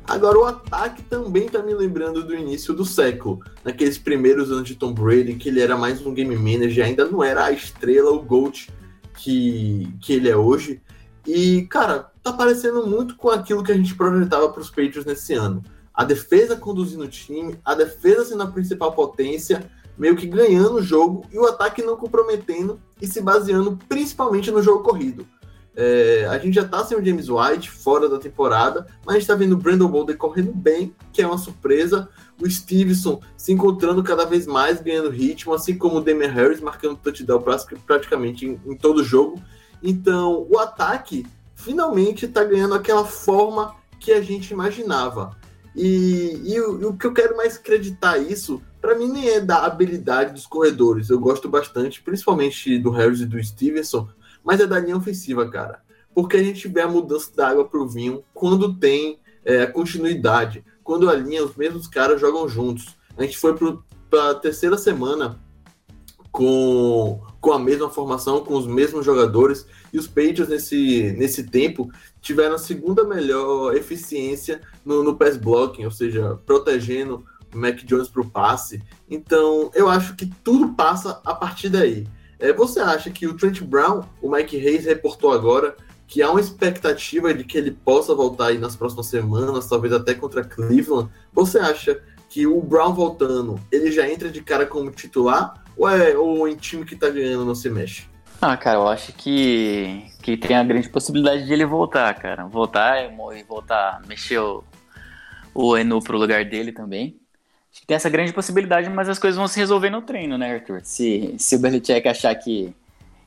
Agora 0.06 0.38
o 0.38 0.44
ataque 0.44 1.02
também 1.02 1.50
tá 1.50 1.62
me 1.62 1.74
lembrando 1.74 2.24
do 2.24 2.34
início 2.34 2.72
do 2.72 2.82
século, 2.82 3.40
naqueles 3.62 3.98
primeiros 3.98 4.50
anos 4.50 4.66
de 4.66 4.74
Tom 4.74 4.94
Brady, 4.94 5.34
que 5.34 5.50
ele 5.50 5.60
era 5.60 5.76
mais 5.76 6.00
um 6.00 6.14
game 6.14 6.34
manager, 6.34 6.86
ainda 6.86 7.04
não 7.04 7.22
era 7.22 7.44
a 7.44 7.52
estrela, 7.52 8.10
o 8.10 8.22
GOAT 8.22 8.70
que, 9.18 9.86
que 10.00 10.14
ele 10.14 10.30
é 10.30 10.36
hoje. 10.36 10.80
E, 11.26 11.66
cara, 11.66 12.10
tá 12.22 12.32
parecendo 12.32 12.86
muito 12.86 13.16
com 13.16 13.28
aquilo 13.28 13.62
que 13.62 13.72
a 13.72 13.76
gente 13.76 13.94
projetava 13.94 14.48
para 14.48 14.62
os 14.62 14.70
Patriots 14.70 15.04
nesse 15.04 15.34
ano. 15.34 15.62
A 15.92 16.04
defesa 16.04 16.56
conduzindo 16.56 17.04
o 17.04 17.08
time, 17.08 17.58
a 17.62 17.74
defesa 17.74 18.24
sendo 18.24 18.44
a 18.44 18.46
principal 18.46 18.92
potência 18.92 19.70
meio 19.98 20.16
que 20.16 20.26
ganhando 20.26 20.76
o 20.76 20.82
jogo 20.82 21.24
e 21.32 21.38
o 21.38 21.46
ataque 21.46 21.82
não 21.82 21.96
comprometendo 21.96 22.80
e 23.00 23.06
se 23.06 23.20
baseando 23.20 23.78
principalmente 23.88 24.50
no 24.50 24.62
jogo 24.62 24.82
corrido. 24.82 25.26
É, 25.78 26.26
a 26.30 26.38
gente 26.38 26.54
já 26.54 26.64
tá 26.66 26.82
sem 26.82 26.96
o 26.96 27.04
James 27.04 27.28
White 27.28 27.70
fora 27.70 28.08
da 28.08 28.18
temporada, 28.18 28.86
mas 29.04 29.16
a 29.16 29.18
gente 29.18 29.28
tá 29.28 29.34
vendo 29.34 29.52
o 29.52 29.58
Brandon 29.58 29.88
Bolden 29.88 30.16
correndo 30.16 30.52
bem, 30.52 30.94
que 31.12 31.20
é 31.20 31.26
uma 31.26 31.36
surpresa. 31.36 32.08
O 32.40 32.48
Stevenson 32.48 33.20
se 33.36 33.52
encontrando 33.52 34.02
cada 34.02 34.24
vez 34.24 34.46
mais, 34.46 34.80
ganhando 34.80 35.10
ritmo, 35.10 35.52
assim 35.52 35.76
como 35.76 35.98
o 35.98 36.00
Damian 36.00 36.30
Harris 36.30 36.62
marcando 36.62 36.96
touchdown 36.96 37.42
praticamente 37.86 38.46
em, 38.46 38.58
em 38.64 38.74
todo 38.74 39.04
jogo. 39.04 39.40
Então, 39.82 40.46
o 40.50 40.58
ataque 40.58 41.26
finalmente 41.54 42.26
tá 42.26 42.42
ganhando 42.42 42.74
aquela 42.74 43.04
forma 43.04 43.74
que 44.00 44.12
a 44.12 44.22
gente 44.22 44.52
imaginava. 44.52 45.36
E, 45.76 46.40
e, 46.42 46.60
o, 46.60 46.80
e 46.80 46.84
o 46.86 46.96
que 46.96 47.06
eu 47.06 47.12
quero 47.12 47.36
mais 47.36 47.56
acreditar 47.56 48.16
isso 48.16 48.62
para 48.80 48.94
mim 48.94 49.08
nem 49.08 49.28
é 49.28 49.40
da 49.40 49.66
habilidade 49.66 50.32
dos 50.32 50.46
corredores. 50.46 51.10
Eu 51.10 51.20
gosto 51.20 51.48
bastante, 51.48 52.00
principalmente 52.00 52.78
do 52.78 52.90
Harris 52.90 53.20
e 53.20 53.26
do 53.26 53.42
Stevenson, 53.42 54.08
mas 54.42 54.60
é 54.60 54.66
da 54.66 54.78
linha 54.78 54.96
ofensiva, 54.96 55.50
cara. 55.50 55.82
Porque 56.14 56.36
a 56.36 56.42
gente 56.42 56.66
vê 56.68 56.80
a 56.80 56.88
mudança 56.88 57.30
da 57.34 57.48
água 57.48 57.68
pro 57.68 57.86
vinho 57.86 58.24
quando 58.32 58.78
tem 58.78 59.18
é, 59.44 59.66
continuidade, 59.66 60.64
quando 60.82 61.10
a 61.10 61.14
linha, 61.14 61.44
os 61.44 61.56
mesmos 61.56 61.86
caras 61.88 62.20
jogam 62.20 62.48
juntos. 62.48 62.96
A 63.18 63.22
gente 63.22 63.36
foi 63.36 63.54
para 64.08 64.30
a 64.30 64.34
terceira 64.34 64.78
semana 64.78 65.40
com, 66.30 67.20
com 67.46 67.52
a 67.52 67.60
mesma 67.60 67.88
formação, 67.88 68.42
com 68.42 68.56
os 68.56 68.66
mesmos 68.66 69.06
jogadores, 69.06 69.68
e 69.92 69.98
os 70.00 70.08
Patriots 70.08 70.48
nesse, 70.48 71.14
nesse 71.16 71.44
tempo 71.44 71.88
tiveram 72.20 72.56
a 72.56 72.58
segunda 72.58 73.04
melhor 73.04 73.72
eficiência 73.76 74.60
no, 74.84 75.04
no 75.04 75.14
pass 75.16 75.36
blocking, 75.36 75.84
ou 75.84 75.92
seja, 75.92 76.36
protegendo 76.44 77.24
Mac 77.54 77.84
Jones 77.84 78.08
para 78.08 78.22
o 78.22 78.28
passe. 78.28 78.82
Então, 79.08 79.70
eu 79.76 79.88
acho 79.88 80.16
que 80.16 80.26
tudo 80.42 80.74
passa 80.74 81.20
a 81.24 81.32
partir 81.36 81.68
daí. 81.68 82.08
É, 82.40 82.52
você 82.52 82.80
acha 82.80 83.10
que 83.10 83.28
o 83.28 83.36
Trent 83.36 83.62
Brown, 83.62 84.02
o 84.20 84.28
Mike 84.28 84.56
Hayes 84.56 84.84
reportou 84.84 85.32
agora 85.32 85.76
que 86.08 86.22
há 86.22 86.30
uma 86.32 86.40
expectativa 86.40 87.32
de 87.32 87.44
que 87.44 87.56
ele 87.56 87.70
possa 87.70 88.12
voltar 88.12 88.46
aí 88.46 88.58
nas 88.58 88.74
próximas 88.74 89.06
semanas, 89.06 89.68
talvez 89.68 89.92
até 89.92 90.14
contra 90.14 90.42
Cleveland. 90.42 91.08
Você 91.32 91.60
acha 91.60 92.02
que 92.28 92.44
o 92.44 92.60
Brown 92.60 92.92
voltando, 92.92 93.60
ele 93.70 93.92
já 93.92 94.10
entra 94.10 94.28
de 94.28 94.42
cara 94.42 94.66
como 94.66 94.90
titular 94.90 95.64
ou 95.76 95.88
é 95.88 96.16
ou 96.16 96.48
em 96.48 96.56
time 96.56 96.84
que 96.84 96.96
tá 96.96 97.08
ganhando 97.08 97.44
não 97.44 97.54
se 97.54 97.68
mexe? 97.68 98.04
Ah, 98.40 98.56
cara, 98.56 98.78
eu 98.78 98.88
acho 98.88 99.12
que, 99.14 100.04
que 100.22 100.36
tem 100.36 100.56
a 100.56 100.64
grande 100.64 100.88
possibilidade 100.88 101.46
de 101.46 101.52
ele 101.52 101.64
voltar, 101.64 102.12
cara. 102.14 102.46
Voltar 102.46 103.04
e 103.04 103.42
voltar, 103.42 104.02
mexer 104.06 104.38
o, 104.38 104.62
o 105.54 105.76
Enu 105.76 106.02
pro 106.02 106.18
lugar 106.18 106.44
dele 106.44 106.70
também 106.72 107.18
tem 107.84 107.96
essa 107.96 108.08
grande 108.08 108.32
possibilidade, 108.32 108.88
mas 108.88 109.08
as 109.08 109.18
coisas 109.18 109.36
vão 109.36 109.48
se 109.48 109.58
resolver 109.58 109.90
no 109.90 110.02
treino, 110.02 110.38
né, 110.38 110.54
Arthur? 110.54 110.80
Se, 110.84 111.34
se 111.38 111.56
o 111.56 111.58
Belichick 111.58 112.08
achar 112.08 112.34
que, 112.34 112.72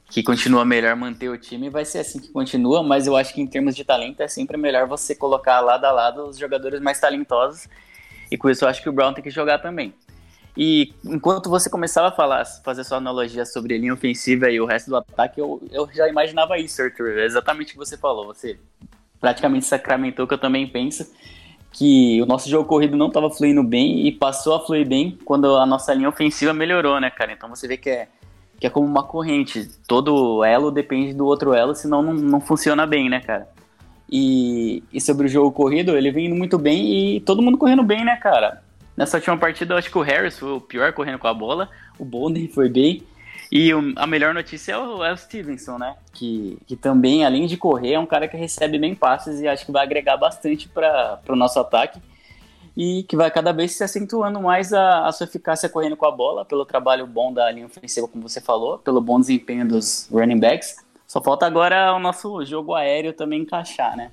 que 0.10 0.24
continua 0.24 0.65
melhor 0.65 0.96
manter 0.96 1.29
o 1.29 1.38
time, 1.38 1.70
vai 1.70 1.86
ser 1.86 2.00
assim 2.00 2.20
que 2.20 2.29
continua, 2.29 2.82
mas 2.82 3.06
eu 3.06 3.15
acho 3.15 3.34
que 3.34 3.41
em 3.41 3.48
termos 3.48 3.75
de 3.75 3.84
talento 3.84 4.22
é 4.22 4.27
sempre 4.27 4.58
melhor 4.58 4.88
você 4.88 5.13
colocar 5.13 5.60
lado 5.60 5.86
a 5.86 5.91
lado 5.91 6.25
os 6.25 6.38
jogadores 6.38 6.82
mais 6.82 7.00
talentosos, 7.00 7.68
e 8.32 8.38
com 8.38 8.50
isso 8.50 8.63
eu 8.63 8.70
acho 8.70 8.82
que 8.82 8.89
o 8.89 8.94
Brown 8.94 9.13
tem 9.13 9.24
que 9.24 9.29
jogar 9.29 9.60
também. 9.60 9.94
E 10.58 10.94
enquanto 11.06 11.50
você 11.50 11.70
começava 11.70 12.10
a 12.10 12.12
falar, 12.12 12.46
fazer 12.63 12.84
sua 12.84 12.98
analogia 12.98 13.46
sobre 13.46 13.75
a 13.75 13.77
linha 13.77 13.94
ofensiva 13.94 14.50
e 14.50 14.60
o 14.60 14.65
resto 14.65 14.89
do 14.89 14.98
ataque, 14.98 15.39
eu, 15.39 15.62
eu 15.72 15.88
já 15.94 16.08
imaginava 16.08 16.58
isso, 16.58 16.82
Arthur. 16.82 17.18
É 17.18 17.25
exatamente 17.25 17.70
o 17.70 17.72
que 17.74 17.77
você 17.77 17.98
falou. 17.98 18.27
Você 18.27 18.60
praticamente 19.20 19.65
sacramentou 19.65 20.27
que 20.27 20.34
eu 20.34 20.38
também 20.38 20.68
penso 20.68 21.10
que 21.72 22.22
o 22.22 22.25
nosso 22.25 22.50
jogo 22.50 22.68
corrido 22.68 22.98
não 22.98 23.08
estava 23.08 23.29
fluindo 23.29 23.63
bem 23.63 24.08
e 24.08 24.12
passou 24.12 24.56
a 24.56 24.65
fluir 24.65 24.88
bem 24.88 25.18
quando 25.24 25.56
a 25.56 25.65
nossa 25.65 25.94
linha 25.94 26.10
ofensiva 26.10 26.53
melhorou, 26.53 27.00
né, 27.00 27.10
cara? 27.10 27.32
Então 27.32 27.50
você 27.50 27.68
vê 27.68 27.77
que 27.77 27.89
é, 27.89 28.08
que 28.60 28.65
é 28.65 28.70
como 28.70 28.88
uma 28.88 29.03
corrente. 29.03 29.70
Todo 29.88 30.44
elo 30.44 30.72
depende 30.72 31.13
do 31.13 31.25
outro 31.25 31.53
elo, 31.53 31.75
senão 31.75 32.01
não, 32.01 32.13
não 32.13 32.41
funciona 32.41 32.86
bem, 32.88 33.10
né, 33.10 33.20
cara? 33.20 33.48
E, 34.12 34.84
e 34.91 35.00
sobre 35.00 35.27
o 35.27 35.29
jogo 35.29 35.51
corrido, 35.51 35.96
ele 35.96 36.12
vem 36.12 36.25
indo 36.25 36.36
muito 36.36 36.58
bem 36.58 37.15
e 37.15 37.20
todo 37.22 37.41
mundo 37.41 37.58
correndo 37.58 37.84
bem, 37.84 38.03
né, 38.03 38.15
cara? 38.15 38.63
Nessa 39.00 39.15
última 39.15 39.38
partida, 39.38 39.74
eu 39.74 39.77
acho 39.77 39.89
que 39.89 39.98
o 39.98 40.01
Harris 40.01 40.38
foi 40.38 40.51
o 40.51 40.60
pior 40.60 40.91
correndo 40.91 41.20
com 41.20 41.27
a 41.27 41.34
bola, 41.34 41.70
o 41.98 42.03
Bonden 42.03 42.50
foi 42.50 42.68
bem, 42.68 43.01
e 43.50 43.72
a 43.96 44.06
melhor 44.06 44.34
notícia 44.34 44.74
é 44.74 44.77
o, 44.77 45.01
é 45.01 45.13
o 45.13 45.15
Stevenson, 45.15 45.77
né? 45.77 45.96
Que, 46.12 46.58
que 46.68 46.75
também, 46.75 47.24
além 47.24 47.48
de 47.48 47.56
correr, 47.56 47.94
é 47.94 48.00
um 48.00 48.06
cara 48.06 48.27
que 48.27 48.36
recebe 48.36 48.77
bem 48.77 48.94
passes 48.94 49.39
e 49.39 49.48
acho 49.48 49.65
que 49.65 49.72
vai 49.72 49.84
agregar 49.84 50.18
bastante 50.18 50.68
para 50.68 51.22
o 51.29 51.36
nosso 51.38 51.58
ataque. 51.62 51.98
e 52.75 53.03
que 53.03 53.15
vai 53.15 53.32
cada 53.32 53.53
vez 53.53 53.72
se 53.72 53.86
acentuando 53.86 54.41
mais 54.41 54.74
a, 54.74 55.08
a, 55.08 55.12
sua 55.13 55.24
eficácia 55.24 55.70
correndo 55.70 55.96
com 55.96 56.06
a 56.06 56.12
bola, 56.12 56.44
pelo 56.44 56.65
trabalho 56.65 57.08
bom 57.08 57.32
da 57.32 57.50
linha 57.50 57.68
ofensiva, 57.68 58.06
como 58.06 58.27
você 58.27 58.41
falou, 58.41 58.79
pelo 58.79 59.00
bom 59.00 59.18
desempenho 59.18 59.65
dos 59.65 60.10
running 60.12 60.41
backs. 60.41 60.75
Só 61.08 61.24
falta 61.24 61.46
agora 61.46 61.94
o 61.94 62.00
nosso 62.00 62.44
jogo 62.44 62.75
aéreo 62.75 63.13
também 63.13 63.44
encaixar, 63.44 63.96
né? 63.96 64.12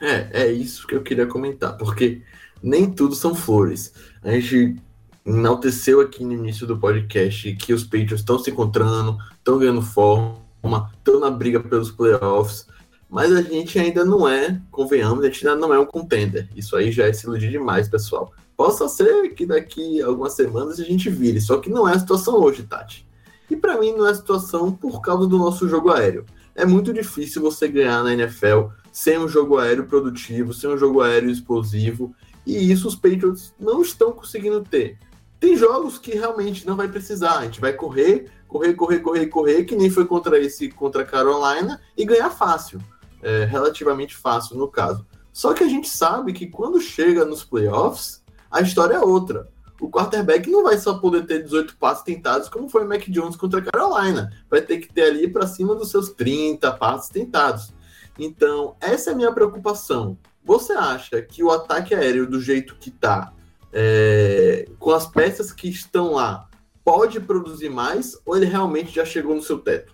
É, 0.00 0.42
é 0.42 0.50
isso 0.50 0.84
que 0.84 0.96
eu 0.96 1.02
queria 1.04 1.28
comentar, 1.28 1.76
porque 1.76 2.22
nem 2.66 2.90
tudo 2.90 3.14
são 3.14 3.32
flores. 3.32 3.92
A 4.24 4.32
gente 4.32 4.76
enalteceu 5.24 6.00
aqui 6.00 6.24
no 6.24 6.32
início 6.32 6.66
do 6.66 6.76
podcast 6.76 7.54
que 7.54 7.72
os 7.72 7.84
Patriots 7.84 8.20
estão 8.20 8.40
se 8.40 8.50
encontrando, 8.50 9.16
estão 9.38 9.56
ganhando 9.56 9.82
forma, 9.82 10.90
estão 10.98 11.20
na 11.20 11.30
briga 11.30 11.60
pelos 11.60 11.92
playoffs, 11.92 12.66
mas 13.08 13.32
a 13.32 13.40
gente 13.40 13.78
ainda 13.78 14.04
não 14.04 14.28
é, 14.28 14.60
convenhamos, 14.72 15.24
a 15.24 15.28
gente 15.28 15.46
ainda 15.46 15.60
não 15.60 15.72
é 15.72 15.78
um 15.78 15.86
contender. 15.86 16.48
Isso 16.56 16.74
aí 16.74 16.90
já 16.90 17.06
é 17.06 17.12
se 17.12 17.24
iludir 17.24 17.50
demais, 17.50 17.88
pessoal. 17.88 18.32
Possa 18.56 18.88
ser 18.88 19.28
que 19.34 19.46
daqui 19.46 20.02
algumas 20.02 20.32
semanas 20.32 20.80
a 20.80 20.84
gente 20.84 21.08
vire, 21.08 21.40
só 21.40 21.58
que 21.58 21.70
não 21.70 21.88
é 21.88 21.94
a 21.94 21.98
situação 21.98 22.34
hoje, 22.34 22.64
Tati. 22.64 23.06
E 23.48 23.54
para 23.54 23.78
mim 23.78 23.92
não 23.92 24.08
é 24.08 24.10
a 24.10 24.14
situação 24.14 24.72
por 24.72 25.00
causa 25.00 25.28
do 25.28 25.38
nosso 25.38 25.68
jogo 25.68 25.92
aéreo. 25.92 26.26
É 26.52 26.64
muito 26.66 26.92
difícil 26.92 27.40
você 27.40 27.68
ganhar 27.68 28.02
na 28.02 28.12
NFL 28.12 28.70
sem 28.90 29.18
um 29.18 29.28
jogo 29.28 29.58
aéreo 29.58 29.86
produtivo, 29.86 30.54
sem 30.54 30.70
um 30.70 30.78
jogo 30.78 31.02
aéreo 31.02 31.30
explosivo, 31.30 32.14
e 32.46 32.70
isso 32.70 32.86
os 32.86 32.94
Patriots 32.94 33.54
não 33.58 33.82
estão 33.82 34.12
conseguindo 34.12 34.62
ter. 34.62 34.98
Tem 35.40 35.56
jogos 35.56 35.98
que 35.98 36.12
realmente 36.12 36.66
não 36.66 36.76
vai 36.76 36.88
precisar, 36.88 37.38
a 37.38 37.44
gente 37.44 37.60
vai 37.60 37.72
correr, 37.72 38.30
correr, 38.48 38.74
correr, 38.74 39.00
correr, 39.00 39.26
correr, 39.26 39.64
que 39.64 39.76
nem 39.76 39.90
foi 39.90 40.06
contra 40.06 40.38
esse 40.38 40.70
contra 40.70 41.04
Carolina 41.04 41.80
e 41.96 42.04
ganhar 42.04 42.30
fácil, 42.30 42.80
é, 43.22 43.44
relativamente 43.44 44.16
fácil 44.16 44.56
no 44.56 44.68
caso. 44.68 45.04
Só 45.32 45.52
que 45.52 45.62
a 45.62 45.68
gente 45.68 45.88
sabe 45.88 46.32
que 46.32 46.46
quando 46.46 46.80
chega 46.80 47.24
nos 47.24 47.44
playoffs, 47.44 48.22
a 48.50 48.62
história 48.62 48.94
é 48.94 49.00
outra. 49.00 49.48
O 49.78 49.90
quarterback 49.90 50.48
não 50.48 50.62
vai 50.62 50.78
só 50.78 50.94
poder 50.94 51.26
ter 51.26 51.42
18 51.42 51.76
passos 51.76 52.02
tentados, 52.02 52.48
como 52.48 52.70
foi 52.70 52.84
o 52.84 52.88
Mac 52.88 53.02
Jones 53.08 53.36
contra 53.36 53.60
Carolina. 53.60 54.32
Vai 54.48 54.62
ter 54.62 54.78
que 54.78 54.90
ter 54.90 55.02
ali 55.02 55.28
para 55.28 55.46
cima 55.46 55.74
dos 55.74 55.90
seus 55.90 56.08
30 56.10 56.72
passos 56.72 57.10
tentados. 57.10 57.74
Então, 58.18 58.76
essa 58.80 59.10
é 59.10 59.12
a 59.12 59.16
minha 59.16 59.32
preocupação. 59.32 60.16
Você 60.46 60.72
acha 60.74 61.20
que 61.20 61.42
o 61.42 61.50
ataque 61.50 61.92
aéreo, 61.92 62.24
do 62.24 62.40
jeito 62.40 62.76
que 62.76 62.88
está, 62.88 63.32
é, 63.72 64.68
com 64.78 64.92
as 64.92 65.04
peças 65.04 65.50
que 65.50 65.68
estão 65.68 66.12
lá, 66.12 66.48
pode 66.84 67.18
produzir 67.18 67.68
mais 67.68 68.16
ou 68.24 68.36
ele 68.36 68.46
realmente 68.46 68.94
já 68.94 69.04
chegou 69.04 69.34
no 69.34 69.42
seu 69.42 69.58
teto? 69.58 69.92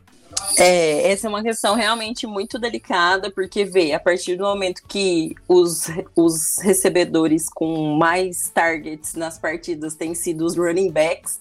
É, 0.58 1.10
essa 1.10 1.26
é 1.26 1.30
uma 1.30 1.42
questão 1.42 1.74
realmente 1.74 2.26
muito 2.26 2.58
delicada, 2.58 3.30
porque 3.30 3.64
vê, 3.64 3.94
a 3.94 4.00
partir 4.00 4.36
do 4.36 4.44
momento 4.44 4.82
que 4.86 5.34
os, 5.48 5.86
os 6.14 6.58
recebedores 6.60 7.46
com 7.48 7.96
mais 7.96 8.50
targets 8.52 9.14
nas 9.14 9.38
partidas 9.38 9.94
têm 9.94 10.14
sido 10.14 10.44
os 10.44 10.54
running 10.54 10.90
backs, 10.90 11.40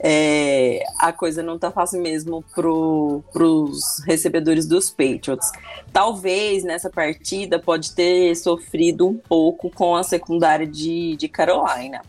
é, 0.00 0.82
a 0.98 1.12
coisa 1.12 1.42
não 1.42 1.58
tá 1.58 1.70
fácil 1.70 2.02
mesmo 2.02 2.44
pro, 2.54 3.22
pros 3.32 4.02
recebedores 4.04 4.66
dos 4.66 4.90
Patriots. 4.90 5.50
Talvez 5.92 6.64
nessa 6.64 6.90
partida 6.90 7.58
pode 7.58 7.94
ter 7.94 8.34
sofrido 8.34 9.06
um 9.06 9.16
pouco 9.16 9.70
com 9.70 9.94
a 9.94 10.02
secundária 10.02 10.66
de, 10.66 11.16
de 11.16 11.28
Carolina. 11.28 12.02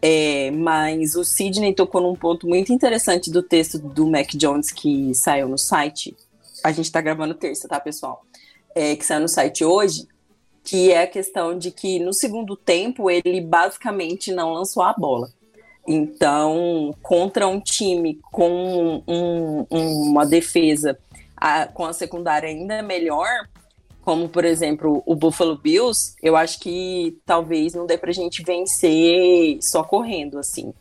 É, 0.00 0.50
mas 0.52 1.16
o 1.16 1.24
Sidney 1.24 1.74
tocou 1.74 2.00
num 2.00 2.14
ponto 2.14 2.46
muito 2.46 2.72
interessante 2.72 3.30
do 3.30 3.42
texto 3.42 3.78
do 3.78 4.06
Mac 4.06 4.28
Jones 4.34 4.70
que 4.70 5.14
saiu 5.14 5.48
no 5.48 5.58
site. 5.58 6.16
A 6.62 6.70
gente 6.70 6.92
tá 6.92 7.00
gravando 7.00 7.34
terça, 7.34 7.66
tá, 7.66 7.80
pessoal? 7.80 8.24
É, 8.74 8.94
que 8.94 9.04
saiu 9.04 9.22
no 9.22 9.28
site 9.28 9.64
hoje, 9.64 10.06
que 10.62 10.92
é 10.92 11.02
a 11.02 11.06
questão 11.06 11.58
de 11.58 11.70
que 11.70 11.98
no 11.98 12.12
segundo 12.12 12.56
tempo 12.56 13.10
ele 13.10 13.40
basicamente 13.40 14.32
não 14.32 14.52
lançou 14.52 14.82
a 14.82 14.92
bola. 14.92 15.28
Então, 15.86 16.94
contra 17.02 17.46
um 17.46 17.60
time 17.60 18.20
com 18.32 19.02
um, 19.06 19.66
uma 19.70 20.26
defesa 20.26 20.98
a, 21.36 21.66
com 21.66 21.84
a 21.84 21.92
secundária 21.92 22.48
ainda 22.48 22.82
melhor, 22.82 23.28
como 24.02 24.28
por 24.28 24.44
exemplo 24.44 25.02
o 25.06 25.14
Buffalo 25.14 25.56
Bills, 25.56 26.14
eu 26.22 26.36
acho 26.36 26.60
que 26.60 27.18
talvez 27.24 27.74
não 27.74 27.86
dê 27.86 27.98
pra 27.98 28.12
gente 28.12 28.42
vencer 28.42 29.58
só 29.60 29.82
correndo, 29.82 30.38
assim. 30.38 30.72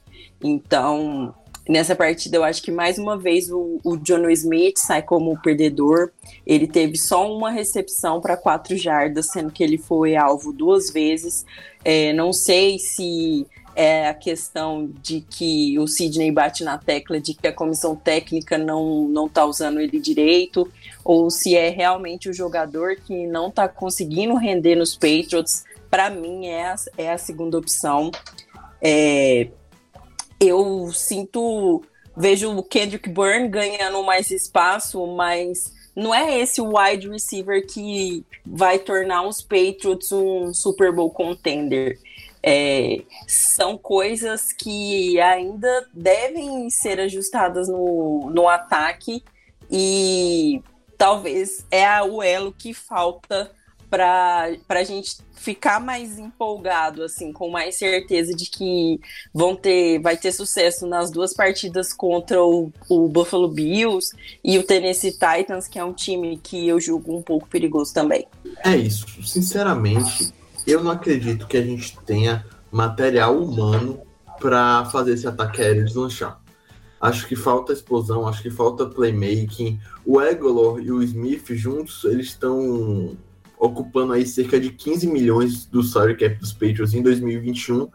Então, 0.43 1.33
nessa 1.67 1.95
partida, 1.95 2.37
eu 2.37 2.43
acho 2.43 2.61
que 2.61 2.71
mais 2.71 2.97
uma 2.97 3.17
vez 3.17 3.49
o, 3.51 3.79
o 3.83 3.97
John 3.97 4.29
Smith 4.29 4.77
sai 4.77 5.01
como 5.01 5.39
perdedor. 5.41 6.11
Ele 6.45 6.67
teve 6.67 6.97
só 6.97 7.31
uma 7.31 7.49
recepção 7.49 8.21
para 8.21 8.37
quatro 8.37 8.77
jardas, 8.77 9.31
sendo 9.31 9.51
que 9.51 9.63
ele 9.63 9.77
foi 9.77 10.15
alvo 10.15 10.53
duas 10.53 10.91
vezes. 10.91 11.45
É, 11.83 12.13
não 12.13 12.31
sei 12.31 12.77
se 12.77 13.45
é 13.75 14.07
a 14.07 14.13
questão 14.13 14.89
de 15.01 15.21
que 15.21 15.77
o 15.77 15.85
Sidney 15.85 16.31
bate 16.31 16.63
na 16.63 16.77
tecla 16.77 17.19
de 17.19 17.33
que 17.33 17.47
a 17.47 17.53
comissão 17.53 17.95
técnica 17.95 18.57
não 18.57 19.07
não 19.09 19.27
está 19.27 19.45
usando 19.45 19.79
ele 19.79 19.99
direito, 19.99 20.71
ou 21.03 21.29
se 21.29 21.55
é 21.55 21.69
realmente 21.69 22.29
o 22.29 22.33
jogador 22.33 22.95
que 22.95 23.27
não 23.27 23.49
está 23.49 23.67
conseguindo 23.67 24.35
render 24.35 24.75
nos 24.75 24.95
Patriots. 24.95 25.65
Para 25.89 26.09
mim 26.09 26.47
é 26.47 26.67
a, 26.67 26.75
é 26.97 27.11
a 27.11 27.17
segunda 27.17 27.57
opção. 27.57 28.11
É, 28.81 29.47
eu 30.39 30.91
sinto, 30.93 31.83
vejo 32.15 32.55
o 32.55 32.63
Kendrick 32.63 33.09
Byrne 33.09 33.47
ganhando 33.47 34.01
mais 34.03 34.31
espaço, 34.31 35.05
mas 35.07 35.73
não 35.95 36.13
é 36.13 36.39
esse 36.39 36.61
wide 36.61 37.09
receiver 37.09 37.65
que 37.65 38.25
vai 38.45 38.77
tornar 38.77 39.23
os 39.27 39.41
Patriots 39.41 40.11
um 40.11 40.53
Super 40.53 40.91
Bowl 40.93 41.09
contender. 41.09 41.99
É, 42.47 43.01
são 43.27 43.75
coisas 43.75 44.53
que 44.53 45.19
ainda 45.19 45.87
devem 45.91 46.69
ser 46.69 46.99
ajustadas 46.99 47.67
no, 47.67 48.29
no 48.31 48.47
ataque 48.47 49.23
e 49.71 50.61
talvez 50.95 51.65
é 51.71 52.03
o 52.03 52.21
elo 52.21 52.53
que 52.53 52.71
falta 52.71 53.51
para 53.89 54.57
a 54.69 54.83
gente 54.83 55.17
ficar 55.35 55.79
mais 55.79 56.17
empolgado, 56.19 57.03
assim, 57.03 57.31
com 57.31 57.49
mais 57.49 57.77
certeza 57.77 58.33
de 58.33 58.49
que 58.49 58.99
vão 59.33 59.55
ter, 59.55 59.99
vai 59.99 60.17
ter 60.17 60.31
sucesso 60.31 60.87
nas 60.87 61.11
duas 61.11 61.33
partidas 61.33 61.93
contra 61.93 62.43
o, 62.43 62.71
o 62.89 63.07
Buffalo 63.07 63.47
Bills 63.47 64.15
e 64.43 64.57
o 64.57 64.63
Tennessee 64.63 65.11
Titans, 65.11 65.67
que 65.67 65.79
é 65.79 65.83
um 65.83 65.93
time 65.93 66.37
que 66.37 66.67
eu 66.67 66.79
julgo 66.79 67.15
um 67.15 67.21
pouco 67.21 67.47
perigoso 67.47 67.93
também. 67.93 68.27
É 68.63 68.75
isso. 68.75 69.05
Sinceramente, 69.23 70.33
eu 70.71 70.83
não 70.83 70.91
acredito 70.91 71.47
que 71.47 71.57
a 71.57 71.61
gente 71.61 71.97
tenha 72.05 72.45
material 72.71 73.37
humano 73.37 73.99
para 74.39 74.85
fazer 74.85 75.13
esse 75.13 75.27
ataque 75.27 75.61
aéreo 75.61 75.85
deslanchar. 75.85 76.41
Acho 76.99 77.27
que 77.27 77.35
falta 77.35 77.73
explosão, 77.73 78.27
acho 78.27 78.41
que 78.41 78.49
falta 78.49 78.85
playmaking. 78.85 79.79
O 80.05 80.21
Egolor 80.21 80.81
e 80.81 80.91
o 80.91 81.03
Smith 81.03 81.53
juntos, 81.53 82.03
eles 82.05 82.27
estão 82.27 83.17
ocupando 83.57 84.13
aí 84.13 84.25
cerca 84.25 84.59
de 84.59 84.69
15 84.69 85.07
milhões 85.07 85.65
do 85.65 85.83
salary 85.83 86.17
cap 86.17 86.35
dos 86.35 86.51
Patriots 86.51 86.93
em 86.93 87.01
2021 87.01 87.89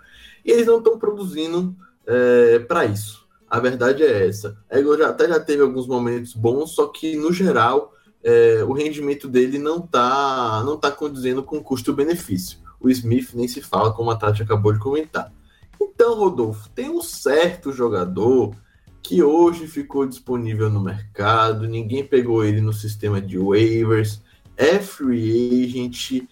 e 0.44 0.50
eles 0.50 0.66
não 0.66 0.78
estão 0.78 0.98
produzindo 0.98 1.74
é, 2.06 2.60
para 2.60 2.84
isso. 2.86 3.26
A 3.48 3.58
verdade 3.58 4.02
é 4.02 4.28
essa. 4.28 4.56
Egolor 4.70 4.98
já, 4.98 5.08
até 5.08 5.28
já 5.28 5.40
teve 5.40 5.62
alguns 5.62 5.86
momentos 5.86 6.32
bons, 6.34 6.70
só 6.70 6.86
que 6.86 7.16
no 7.16 7.32
geral 7.32 7.92
é, 8.22 8.62
o 8.64 8.72
rendimento 8.72 9.28
dele 9.28 9.58
não 9.58 9.78
está 9.78 10.62
não 10.64 10.76
tá 10.76 10.90
condizendo 10.90 11.42
com 11.42 11.62
custo-benefício. 11.62 12.58
O 12.78 12.88
Smith 12.88 13.30
nem 13.34 13.46
se 13.46 13.60
fala, 13.60 13.92
como 13.92 14.10
a 14.10 14.16
Tati 14.16 14.42
acabou 14.42 14.72
de 14.72 14.78
comentar. 14.78 15.32
Então, 15.80 16.14
Rodolfo, 16.14 16.68
tem 16.70 16.90
um 16.90 17.02
certo 17.02 17.72
jogador 17.72 18.54
que 19.02 19.22
hoje 19.22 19.66
ficou 19.66 20.06
disponível 20.06 20.70
no 20.70 20.80
mercado, 20.80 21.66
ninguém 21.66 22.04
pegou 22.04 22.44
ele 22.44 22.60
no 22.60 22.72
sistema 22.72 23.20
de 23.20 23.38
waivers, 23.38 24.22
é 24.56 24.78
free 24.78 25.64
agent 25.64 26.26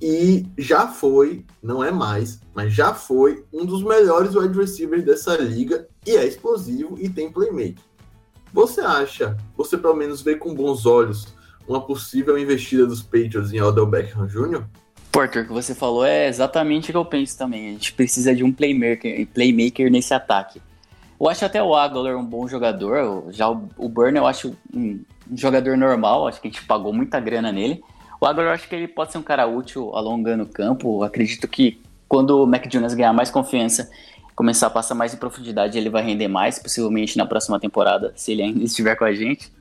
e 0.00 0.46
já 0.56 0.86
foi, 0.86 1.44
não 1.62 1.82
é 1.82 1.90
mais, 1.90 2.40
mas 2.54 2.72
já 2.72 2.94
foi 2.94 3.44
um 3.52 3.64
dos 3.64 3.82
melhores 3.82 4.34
wide 4.34 4.56
receivers 4.56 5.04
dessa 5.04 5.36
liga 5.36 5.86
e 6.06 6.16
é 6.16 6.26
explosivo 6.26 6.96
e 6.98 7.08
tem 7.08 7.30
playmaking. 7.30 7.89
Você 8.52 8.80
acha, 8.80 9.36
você 9.56 9.78
pelo 9.78 9.94
menos 9.94 10.22
vê 10.22 10.36
com 10.36 10.54
bons 10.54 10.86
olhos 10.86 11.28
uma 11.68 11.80
possível 11.80 12.36
investida 12.36 12.86
dos 12.86 13.02
Patriots 13.02 13.52
em 13.52 13.60
Odell 13.60 13.86
Beckham 13.86 14.26
Jr.? 14.26 14.64
Porter, 15.12 15.42
o 15.42 15.46
que 15.46 15.52
você 15.52 15.74
falou 15.74 16.04
é 16.04 16.28
exatamente 16.28 16.90
o 16.90 16.92
que 16.92 16.96
eu 16.96 17.04
penso 17.04 17.36
também. 17.36 17.68
A 17.68 17.72
gente 17.72 17.92
precisa 17.92 18.34
de 18.34 18.44
um 18.44 18.52
playmaker, 18.52 19.26
playmaker 19.28 19.90
nesse 19.90 20.14
ataque. 20.14 20.60
Eu 21.20 21.28
acho 21.28 21.44
até 21.44 21.62
o 21.62 21.74
Aguilar 21.74 22.16
um 22.16 22.24
bom 22.24 22.48
jogador. 22.48 23.32
Já 23.32 23.50
o, 23.50 23.68
o 23.76 23.88
Burner 23.88 24.22
eu 24.22 24.26
acho 24.26 24.56
um, 24.74 25.00
um, 25.30 25.36
jogador 25.36 25.76
normal. 25.76 26.26
Acho 26.26 26.40
que 26.40 26.48
a 26.48 26.50
gente 26.50 26.64
pagou 26.64 26.92
muita 26.92 27.20
grana 27.20 27.52
nele. 27.52 27.82
O 28.20 28.26
Aguilar 28.26 28.48
eu 28.48 28.54
acho 28.54 28.68
que 28.68 28.74
ele 28.74 28.88
pode 28.88 29.12
ser 29.12 29.18
um 29.18 29.22
cara 29.22 29.46
útil 29.46 29.94
alongando 29.94 30.44
o 30.44 30.48
campo. 30.48 31.00
Eu 31.00 31.02
acredito 31.04 31.46
que 31.46 31.80
quando 32.08 32.42
o 32.42 32.46
Mac 32.46 32.66
Jones 32.68 32.94
ganhar 32.94 33.12
mais 33.12 33.30
confiança, 33.30 33.90
começar 34.40 34.68
a 34.68 34.70
passar 34.70 34.94
mais 34.94 35.12
em 35.12 35.18
profundidade, 35.18 35.76
ele 35.76 35.90
vai 35.90 36.02
render 36.02 36.26
mais, 36.26 36.58
possivelmente 36.58 37.18
na 37.18 37.26
próxima 37.26 37.60
temporada, 37.60 38.10
se 38.16 38.32
ele 38.32 38.40
ainda 38.40 38.64
estiver 38.64 38.96
com 38.96 39.04
a 39.04 39.12
gente. 39.12 39.52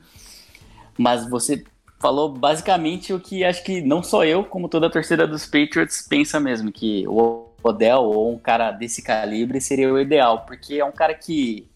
Mas 0.97 1.29
você 1.29 1.65
falou 1.99 2.29
basicamente 2.29 3.11
o 3.11 3.19
que 3.19 3.43
acho 3.43 3.61
que 3.61 3.81
não 3.81 4.01
só 4.01 4.23
eu, 4.23 4.41
como 4.45 4.69
toda 4.69 4.87
a 4.87 4.89
torcida 4.89 5.27
dos 5.27 5.45
Patriots 5.45 6.07
pensa 6.07 6.39
mesmo, 6.39 6.71
que 6.71 7.05
o 7.09 7.47
Odell 7.61 8.03
ou 8.03 8.33
um 8.33 8.39
cara 8.39 8.71
desse 8.71 9.01
calibre 9.01 9.59
seria 9.59 9.91
o 9.91 9.99
ideal, 9.99 10.45
porque 10.47 10.75
é 10.75 10.85
um 10.85 10.93
cara 10.93 11.13
que, 11.13 11.67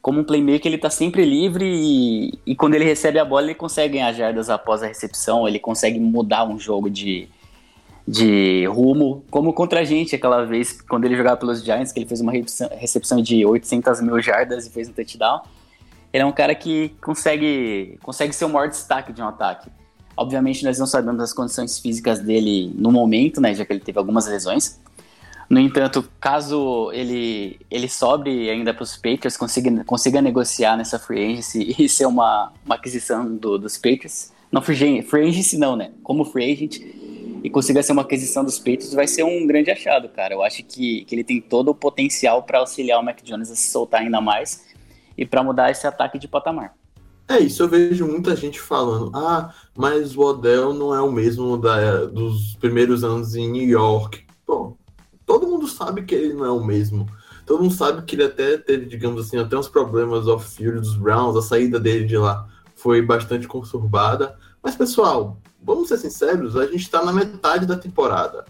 como 0.00 0.20
um 0.20 0.24
playmaker, 0.24 0.68
ele 0.68 0.78
tá 0.78 0.90
sempre 0.90 1.24
livre 1.24 1.64
e, 1.66 2.38
e 2.46 2.54
quando 2.54 2.76
ele 2.76 2.84
recebe 2.84 3.18
a 3.18 3.24
bola, 3.24 3.46
ele 3.46 3.56
consegue 3.56 3.94
ganhar 3.94 4.12
jardas 4.12 4.48
após 4.48 4.80
a 4.80 4.86
recepção, 4.86 5.48
ele 5.48 5.58
consegue 5.58 5.98
mudar 5.98 6.44
um 6.44 6.56
jogo 6.56 6.88
de, 6.88 7.28
de 8.06 8.66
rumo, 8.66 9.24
como 9.30 9.52
contra 9.52 9.80
a 9.80 9.84
gente 9.84 10.14
aquela 10.14 10.44
vez, 10.44 10.80
quando 10.82 11.06
ele 11.06 11.16
jogava 11.16 11.38
pelos 11.38 11.64
Giants, 11.64 11.90
que 11.90 11.98
ele 11.98 12.06
fez 12.06 12.20
uma 12.20 12.32
recepção 12.32 13.22
de 13.22 13.44
800 13.46 14.00
mil 14.02 14.20
jardas 14.20 14.66
e 14.66 14.70
fez 14.70 14.88
um 14.88 14.92
touchdown. 14.92 15.40
Ele 16.12 16.22
é 16.22 16.26
um 16.26 16.32
cara 16.32 16.54
que 16.54 16.90
consegue, 17.00 17.98
consegue 18.02 18.34
ser 18.34 18.44
o 18.44 18.48
maior 18.48 18.68
destaque 18.68 19.12
de 19.12 19.22
um 19.22 19.26
ataque. 19.28 19.70
Obviamente, 20.16 20.64
nós 20.64 20.78
não 20.78 20.86
sabemos 20.86 21.20
as 21.20 21.32
condições 21.32 21.78
físicas 21.78 22.20
dele 22.20 22.72
no 22.76 22.92
momento, 22.92 23.40
né, 23.40 23.54
já 23.54 23.64
que 23.64 23.72
ele 23.72 23.80
teve 23.80 23.98
algumas 23.98 24.26
lesões. 24.26 24.78
No 25.48 25.58
entanto, 25.58 26.08
caso 26.20 26.90
ele, 26.92 27.58
ele 27.70 27.88
sobre 27.88 28.48
ainda 28.48 28.72
para 28.72 28.82
os 28.82 28.96
Patriots, 28.96 29.36
consiga, 29.36 29.84
consiga 29.84 30.22
negociar 30.22 30.76
nessa 30.76 30.98
free 30.98 31.32
agency 31.32 31.74
e 31.78 31.88
ser 31.88 32.06
uma, 32.06 32.52
uma 32.64 32.76
aquisição 32.76 33.34
do, 33.34 33.58
dos 33.58 33.76
Patriots, 33.76 34.32
não 34.52 34.62
free, 34.62 35.02
free 35.02 35.28
agency 35.28 35.58
não, 35.58 35.74
né? 35.74 35.90
Como 36.02 36.24
free 36.24 36.52
agent, 36.52 36.78
e 37.44 37.50
consiga 37.50 37.82
ser 37.82 37.92
uma 37.92 38.00
aquisição 38.00 38.42
dos 38.42 38.58
Patriots, 38.58 38.94
vai 38.94 39.06
ser 39.06 39.22
um 39.22 39.46
grande 39.46 39.70
achado, 39.70 40.08
cara. 40.08 40.32
Eu 40.32 40.42
acho 40.42 40.64
que, 40.64 41.04
que 41.04 41.14
ele 41.14 41.22
tem 41.22 41.42
todo 41.42 41.68
o 41.68 41.74
potencial 41.74 42.42
para 42.42 42.58
auxiliar 42.58 42.98
o 42.98 43.04
Mac 43.04 43.20
Jones 43.22 43.50
a 43.50 43.54
se 43.54 43.68
soltar 43.68 44.00
ainda 44.00 44.18
mais 44.18 44.64
e 45.16 45.26
para 45.26 45.44
mudar 45.44 45.70
esse 45.70 45.86
ataque 45.86 46.18
de 46.18 46.26
patamar. 46.26 46.74
É 47.28 47.38
isso, 47.38 47.62
eu 47.62 47.68
vejo 47.68 48.06
muita 48.06 48.34
gente 48.34 48.58
falando, 48.58 49.14
ah, 49.14 49.54
mas 49.76 50.16
o 50.16 50.22
Odell 50.22 50.72
não 50.72 50.94
é 50.94 51.02
o 51.02 51.12
mesmo 51.12 51.58
da, 51.58 52.06
dos 52.06 52.56
primeiros 52.56 53.04
anos 53.04 53.34
em 53.34 53.50
New 53.50 53.68
York. 53.68 54.24
Bom, 54.46 54.78
todo 55.26 55.46
mundo 55.46 55.68
sabe 55.68 56.02
que 56.02 56.14
ele 56.14 56.32
não 56.32 56.46
é 56.46 56.50
o 56.50 56.64
mesmo. 56.64 57.06
Todo 57.44 57.62
mundo 57.62 57.74
sabe 57.74 58.02
que 58.04 58.16
ele 58.16 58.24
até 58.24 58.56
teve, 58.56 58.86
digamos 58.86 59.20
assim, 59.20 59.36
até 59.36 59.54
uns 59.54 59.68
problemas 59.68 60.26
off-field 60.26 60.80
dos 60.80 60.96
Browns, 60.96 61.36
a 61.36 61.42
saída 61.42 61.78
dele 61.78 62.06
de 62.06 62.16
lá 62.16 62.48
foi 62.74 63.02
bastante 63.02 63.46
conturbada. 63.46 64.34
Mas, 64.64 64.74
pessoal, 64.74 65.36
vamos 65.62 65.88
ser 65.88 65.98
sinceros, 65.98 66.56
a 66.56 66.64
gente 66.64 66.78
está 66.78 67.04
na 67.04 67.12
metade 67.12 67.66
da 67.66 67.76
temporada. 67.76 68.46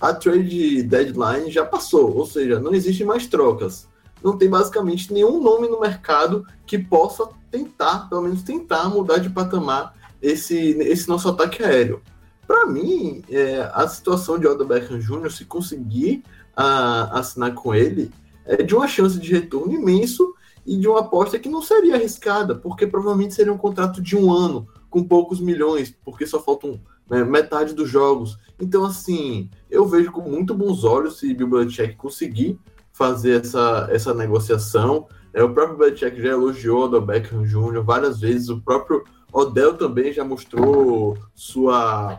A 0.00 0.14
trade 0.14 0.82
deadline 0.82 1.50
já 1.50 1.62
passou, 1.62 2.16
ou 2.16 2.24
seja, 2.24 2.58
não 2.58 2.74
existe 2.74 3.04
mais 3.04 3.26
trocas. 3.26 3.86
Não 4.24 4.38
tem 4.38 4.48
basicamente 4.48 5.12
nenhum 5.12 5.42
nome 5.42 5.68
no 5.68 5.78
mercado 5.78 6.46
que 6.66 6.78
possa 6.78 7.28
tentar, 7.50 8.08
pelo 8.08 8.22
menos 8.22 8.42
tentar 8.42 8.88
mudar 8.88 9.18
de 9.18 9.28
patamar 9.28 9.94
esse, 10.22 10.56
esse 10.56 11.06
nosso 11.06 11.28
ataque 11.28 11.62
aéreo. 11.62 12.00
Para 12.46 12.64
mim, 12.64 13.22
é, 13.28 13.70
a 13.74 13.86
situação 13.86 14.38
de 14.38 14.46
Odell 14.46 14.66
Beckham 14.66 14.98
Jr., 14.98 15.30
se 15.30 15.44
conseguir 15.44 16.22
a, 16.56 17.18
assinar 17.18 17.52
com 17.52 17.74
ele, 17.74 18.10
é 18.46 18.62
de 18.62 18.74
uma 18.74 18.88
chance 18.88 19.18
de 19.18 19.34
retorno 19.34 19.74
imenso 19.74 20.34
e 20.64 20.78
de 20.78 20.88
uma 20.88 21.00
aposta 21.00 21.38
que 21.38 21.48
não 21.48 21.60
seria 21.60 21.96
arriscada, 21.96 22.54
porque 22.54 22.86
provavelmente 22.86 23.34
seria 23.34 23.52
um 23.52 23.58
contrato 23.58 24.00
de 24.00 24.16
um 24.16 24.32
ano, 24.32 24.66
com 24.90 25.04
poucos 25.04 25.40
milhões, 25.40 25.94
porque 26.04 26.26
só 26.26 26.40
faltam 26.40 26.80
né, 27.08 27.24
metade 27.24 27.74
dos 27.74 27.88
jogos. 27.88 28.38
Então, 28.60 28.84
assim, 28.84 29.50
eu 29.70 29.86
vejo 29.86 30.10
com 30.12 30.22
muito 30.22 30.54
bons 30.54 30.84
olhos 30.84 31.18
se 31.18 31.32
Bill 31.34 31.48
Belichick 31.48 31.96
conseguir 31.96 32.58
fazer 32.92 33.40
essa, 33.40 33.88
essa 33.90 34.12
negociação. 34.12 35.06
É, 35.32 35.42
o 35.42 35.52
próprio 35.52 35.78
Belichick 35.78 36.20
já 36.20 36.30
elogiou 36.30 36.92
o 36.92 37.00
Beckham 37.00 37.44
Jr. 37.44 37.82
várias 37.82 38.20
vezes, 38.20 38.48
o 38.48 38.60
próprio 38.60 39.04
Odell 39.32 39.74
também 39.76 40.12
já 40.12 40.24
mostrou 40.24 41.16
sua, 41.34 42.18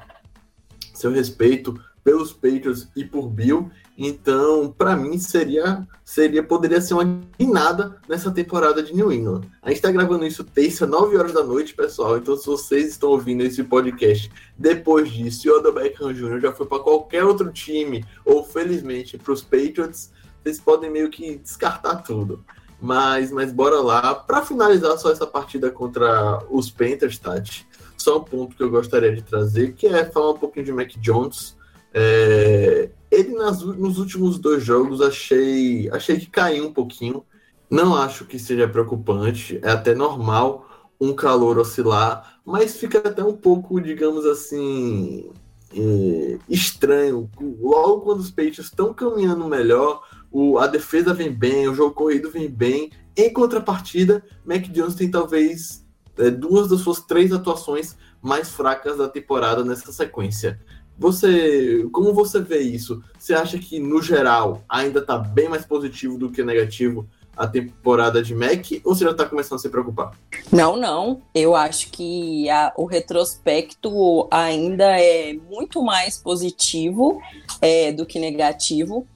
seu 0.94 1.12
respeito 1.12 1.80
pelos 2.04 2.32
Patriots 2.32 2.90
e 2.96 3.04
por 3.04 3.28
Bill. 3.30 3.70
Então, 4.02 4.74
para 4.78 4.96
mim, 4.96 5.18
seria, 5.20 5.86
seria 6.06 6.42
poderia 6.42 6.80
ser 6.80 6.94
uma 6.94 7.20
guinada 7.38 7.98
nessa 8.08 8.32
temporada 8.32 8.82
de 8.82 8.96
New 8.96 9.12
England. 9.12 9.42
A 9.62 9.68
gente 9.68 9.80
está 9.80 9.92
gravando 9.92 10.26
isso 10.26 10.42
terça, 10.42 10.88
9 10.88 11.18
horas 11.18 11.34
da 11.34 11.44
noite, 11.44 11.74
pessoal. 11.74 12.18
Então, 12.18 12.38
se 12.38 12.46
vocês 12.46 12.92
estão 12.92 13.10
ouvindo 13.10 13.44
esse 13.44 13.62
podcast 13.62 14.32
depois 14.58 15.12
disso, 15.12 15.46
e 15.46 15.52
o 15.52 15.58
Odell 15.58 15.74
Beckham 15.74 16.14
Jr. 16.14 16.40
já 16.40 16.54
foi 16.54 16.66
para 16.66 16.80
qualquer 16.80 17.26
outro 17.26 17.52
time, 17.52 18.06
ou 18.24 18.42
felizmente 18.42 19.18
para 19.18 19.34
os 19.34 19.42
Patriots, 19.42 20.12
vocês 20.42 20.62
podem 20.62 20.90
meio 20.90 21.10
que 21.10 21.36
descartar 21.36 21.98
tudo. 21.98 22.46
Mas, 22.80 23.34
mas 23.34 23.52
bora 23.52 23.82
lá. 23.82 24.16
Para 24.16 24.46
finalizar 24.46 24.98
só 24.98 25.12
essa 25.12 25.28
partida 25.28 25.70
contra 25.70 26.42
os 26.50 26.72
Panthers, 26.72 27.18
Tati, 27.18 27.68
só 27.98 28.20
um 28.20 28.24
ponto 28.24 28.56
que 28.56 28.64
eu 28.64 28.70
gostaria 28.70 29.14
de 29.14 29.24
trazer, 29.24 29.74
que 29.74 29.88
é 29.88 30.06
falar 30.06 30.32
um 30.32 30.38
pouquinho 30.38 30.68
de 30.68 30.72
Mac 30.72 30.92
Jones. 31.02 31.58
É, 31.94 32.92
ele 33.12 33.34
nas, 33.34 33.62
nos 33.62 33.98
últimos 33.98 34.38
dois 34.38 34.64
jogos 34.64 35.02
achei, 35.02 35.90
achei 35.92 36.20
que 36.20 36.28
caiu 36.28 36.68
um 36.68 36.74
pouquinho. 36.74 37.24
Não 37.70 37.96
acho 37.96 38.26
que 38.26 38.40
seja 38.40 38.68
preocupante, 38.68 39.60
é 39.62 39.72
até 39.72 39.94
normal 39.94 40.68
um 41.00 41.14
calor 41.14 41.58
oscilar, 41.58 42.40
mas 42.44 42.78
fica 42.78 42.98
até 43.00 43.24
um 43.24 43.36
pouco, 43.36 43.80
digamos 43.80 44.26
assim, 44.26 45.32
é, 45.74 46.40
estranho. 46.50 47.30
Logo 47.40 48.02
quando 48.02 48.20
os 48.20 48.30
Patriots 48.30 48.66
estão 48.66 48.94
caminhando 48.94 49.48
melhor, 49.48 50.04
o, 50.32 50.58
a 50.58 50.68
defesa 50.68 51.14
vem 51.14 51.32
bem, 51.32 51.68
o 51.68 51.74
jogo 51.74 51.94
corrido 51.94 52.30
vem 52.30 52.50
bem. 52.50 52.92
Em 53.16 53.32
contrapartida, 53.32 54.24
Mac 54.46 54.64
Jones 54.64 54.96
tem 54.96 55.10
talvez 55.10 55.86
é, 56.18 56.30
duas 56.30 56.70
das 56.70 56.82
suas 56.82 57.00
três 57.02 57.32
atuações 57.32 57.96
mais 58.22 58.50
fracas 58.50 58.98
da 58.98 59.08
temporada 59.08 59.64
nessa 59.64 59.92
sequência. 59.92 60.60
Você, 61.00 61.88
como 61.94 62.14
você 62.14 62.42
vê 62.42 62.60
isso? 62.60 63.02
Você 63.18 63.34
acha 63.34 63.58
que 63.58 63.80
no 63.80 64.02
geral 64.02 64.62
ainda 64.68 65.00
está 65.00 65.18
bem 65.18 65.48
mais 65.48 65.66
positivo 65.66 66.18
do 66.18 66.30
que 66.30 66.44
negativo 66.44 67.08
a 67.38 67.48
temporada 67.48 68.22
de 68.22 68.36
Mac 68.36 68.66
ou 68.84 68.94
você 68.94 69.06
já 69.06 69.12
está 69.12 69.26
começando 69.26 69.56
a 69.56 69.62
se 69.62 69.70
preocupar? 69.70 70.12
Não, 70.52 70.76
não. 70.76 71.22
Eu 71.34 71.56
acho 71.56 71.90
que 71.90 72.50
a, 72.50 72.74
o 72.76 72.84
retrospecto 72.84 74.28
ainda 74.30 75.00
é 75.00 75.34
muito 75.50 75.82
mais 75.82 76.18
positivo 76.18 77.22
é, 77.62 77.94
do 77.94 78.06
que 78.06 78.20
negativo. 78.20 79.08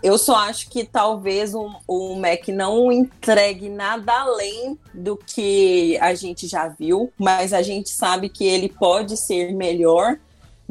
Eu 0.00 0.18
só 0.18 0.36
acho 0.36 0.70
que 0.70 0.84
talvez 0.84 1.54
o, 1.54 1.70
o 1.88 2.14
Mac 2.14 2.46
não 2.48 2.92
entregue 2.92 3.68
nada 3.68 4.12
além 4.12 4.78
do 4.94 5.16
que 5.16 5.98
a 6.00 6.14
gente 6.14 6.46
já 6.46 6.68
viu, 6.68 7.12
mas 7.18 7.52
a 7.52 7.62
gente 7.62 7.90
sabe 7.90 8.28
que 8.28 8.44
ele 8.44 8.68
pode 8.68 9.16
ser 9.16 9.52
melhor 9.52 10.18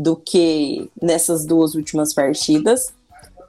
do 0.01 0.15
que 0.15 0.89
nessas 0.99 1.45
duas 1.45 1.75
últimas 1.75 2.13
partidas. 2.13 2.91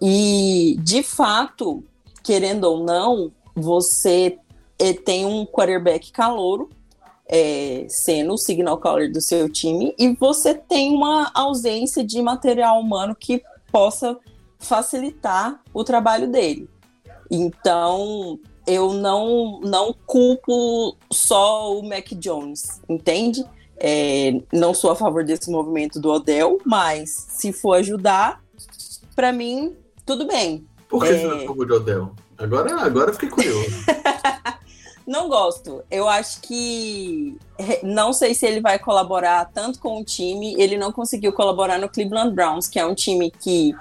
E, 0.01 0.77
de 0.81 1.03
fato, 1.03 1.83
querendo 2.23 2.65
ou 2.65 2.85
não, 2.85 3.33
você 3.55 4.39
eh, 4.79 4.93
tem 4.93 5.25
um 5.25 5.47
quarterback 5.47 6.13
calouro, 6.13 6.69
é, 7.27 7.87
sendo 7.89 8.35
o 8.35 8.39
signal 8.39 8.77
caller 8.77 9.11
do 9.11 9.21
seu 9.21 9.49
time, 9.49 9.95
e 9.99 10.15
você 10.15 10.55
tem 10.55 10.93
uma 10.93 11.31
ausência 11.35 12.05
de 12.05 12.21
material 12.21 12.81
humano 12.81 13.15
que 13.15 13.43
possa 13.71 14.19
facilitar 14.59 15.59
o 15.73 15.83
trabalho 15.83 16.29
dele. 16.31 16.69
Então, 17.31 18.39
eu 18.67 18.93
não, 18.93 19.61
não 19.61 19.95
culpo 20.07 20.97
só 21.11 21.79
o 21.79 21.83
Mac 21.83 22.09
Jones, 22.13 22.83
entende? 22.89 23.43
É, 23.85 24.41
não 24.53 24.73
sou 24.73 24.93
a 24.93 24.97
favor 24.97 25.25
desse 25.25 25.51
movimento 25.51 25.99
do 25.99 26.09
Odell, 26.09 26.61
mas 26.65 27.11
se 27.31 27.53
for 27.53 27.75
ajudar, 27.75 28.41
para 29.17 29.33
mim, 29.33 29.75
tudo 30.07 30.25
bem. 30.25 30.65
Por 30.89 31.03
que 31.03 31.09
é... 31.09 31.19
você 31.19 31.27
não 31.27 31.39
é 31.39 31.43
a 31.43 31.47
favor 31.49 31.67
do 31.67 31.75
Odell? 31.75 32.13
Agora, 32.39 32.81
agora 32.81 33.11
eu 33.11 33.15
fiquei 33.15 33.29
curioso. 33.29 33.71
não 35.05 35.29
gosto. 35.29 35.83
Eu 35.91 36.09
acho 36.09 36.41
que. 36.43 37.37
Não 37.83 38.13
sei 38.13 38.35
se 38.35 38.47
ele 38.47 38.61
vai 38.61 38.79
colaborar 38.79 39.51
tanto 39.53 39.81
com 39.81 40.01
o 40.01 40.05
time. 40.05 40.55
Ele 40.57 40.77
não 40.77 40.93
conseguiu 40.93 41.33
colaborar 41.33 41.79
no 41.79 41.89
Cleveland 41.89 42.33
Browns, 42.35 42.69
que 42.69 42.79
é 42.79 42.87
um 42.87 42.95
time 42.95 43.33
que 43.33 43.75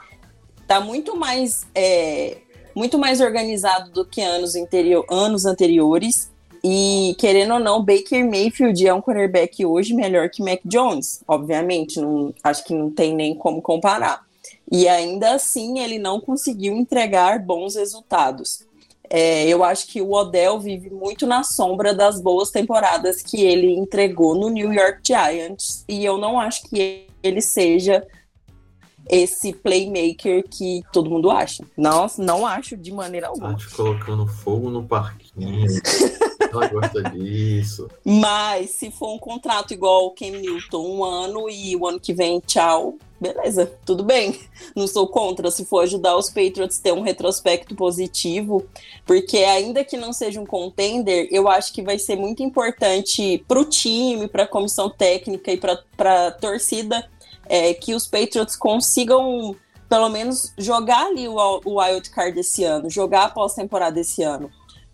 tá 0.68 0.80
muito 0.80 1.16
mais. 1.16 1.68
É, 1.76 2.38
muito 2.76 2.98
mais 2.98 3.22
organizado 3.22 3.92
do 3.92 4.06
que 4.06 4.22
anos, 4.22 4.56
anterior, 4.56 5.06
anos 5.10 5.46
anteriores. 5.46 6.32
E 6.64 7.16
querendo 7.18 7.56
ou 7.56 7.60
não, 7.60 7.84
Baker 7.84 8.24
Mayfield 8.24 8.88
é 8.88 8.94
um 8.94 9.02
quarterback 9.02 9.66
hoje 9.66 9.94
melhor 9.94 10.30
que 10.30 10.44
Mac 10.44 10.60
Jones. 10.64 11.24
Obviamente, 11.28 12.00
não, 12.00 12.34
acho 12.44 12.64
que 12.64 12.74
não 12.74 12.92
tem 12.92 13.16
nem 13.16 13.34
como 13.34 13.62
comparar. 13.62 14.24
E 14.72 14.88
ainda 14.88 15.34
assim, 15.34 15.80
ele 15.80 15.98
não 15.98 16.22
conseguiu 16.22 16.76
entregar 16.76 17.40
bons 17.40 17.76
resultados. 17.76 18.66
É, 19.10 19.46
eu 19.46 19.62
acho 19.62 19.88
que 19.88 20.02
o 20.02 20.14
Odell 20.14 20.58
vive 20.60 20.90
muito 20.90 21.28
na 21.28 21.44
sombra 21.44 21.94
das 21.94 22.22
boas 22.22 22.50
temporadas 22.50 23.22
que 23.22 23.44
ele 23.44 23.74
entregou 23.74 24.36
no 24.36 24.48
New 24.48 24.72
York 24.72 25.02
Giants. 25.04 25.84
E 25.90 26.06
eu 26.06 26.18
não 26.18 26.40
acho 26.40 26.64
que 26.70 27.08
ele 27.22 27.42
seja 27.42 28.08
esse 29.10 29.52
playmaker 29.52 30.44
que 30.48 30.82
todo 30.94 31.10
mundo 31.10 31.30
acha. 31.30 31.66
Não, 31.76 32.08
não 32.18 32.48
acho 32.48 32.78
de 32.78 32.92
maneira 32.94 33.28
alguma. 33.28 33.52
Tá 33.52 33.58
te 33.58 33.70
colocando 33.72 34.26
fogo 34.28 34.70
no 34.70 34.84
parquinho. 34.84 35.68
Ela 36.54 36.68
gosta 36.68 37.04
disso. 37.04 37.90
Mas 38.04 38.72
se 38.72 38.92
for 38.92 39.14
um 39.14 39.20
contrato 39.20 39.74
igual 39.74 40.08
o 40.08 40.12
Ken 40.12 40.32
Newton, 40.32 40.86
um 40.86 41.04
ano 41.04 41.50
e 41.50 41.76
o 41.76 41.88
ano 41.88 42.00
que 42.00 42.14
vem, 42.14 42.40
tchau, 42.40 42.96
beleza, 43.20 43.72
tudo 43.86 44.04
bem. 44.04 44.40
Não 44.76 44.88
sou 44.88 45.08
contra 45.08 45.50
se 45.52 45.64
for 45.66 45.84
ajudar 45.84 46.18
os 46.18 46.30
Patriots 46.30 46.80
a 46.80 46.84
ter 46.84 46.92
um 46.92 47.02
retrospecto 47.02 47.76
positivo, 47.76 48.66
porque 49.06 49.38
ainda 49.38 49.84
que 49.84 49.96
não 49.96 50.12
seja 50.12 50.42
um 50.42 50.46
contender, 50.46 51.28
eu 51.32 51.48
acho 51.48 51.72
que 51.72 51.82
vai 51.82 52.00
ser 52.00 52.16
muito 52.16 52.42
importante 52.44 53.44
para 53.48 53.60
o 53.60 53.66
time, 53.66 54.28
para 54.28 54.44
a 54.44 54.48
comissão 54.48 54.90
técnica 54.90 55.52
e 55.52 55.58
para 55.58 56.28
a 56.28 56.32
torcida 56.32 57.08
é, 57.46 57.74
que 57.74 57.94
os 57.94 58.08
Patriots 58.08 58.56
consigam 58.56 59.56
pelo 59.92 60.08
menos 60.08 60.54
jogar 60.58 61.08
ali 61.08 61.28
o, 61.28 61.36
o 61.66 61.82
wild 61.82 62.10
card 62.12 62.34
desse 62.34 62.64
ano, 62.64 62.90
jogar 62.90 63.26
a 63.26 63.30
pós-temporada 63.30 63.96
desse 63.96 64.24
ano. 64.24 64.50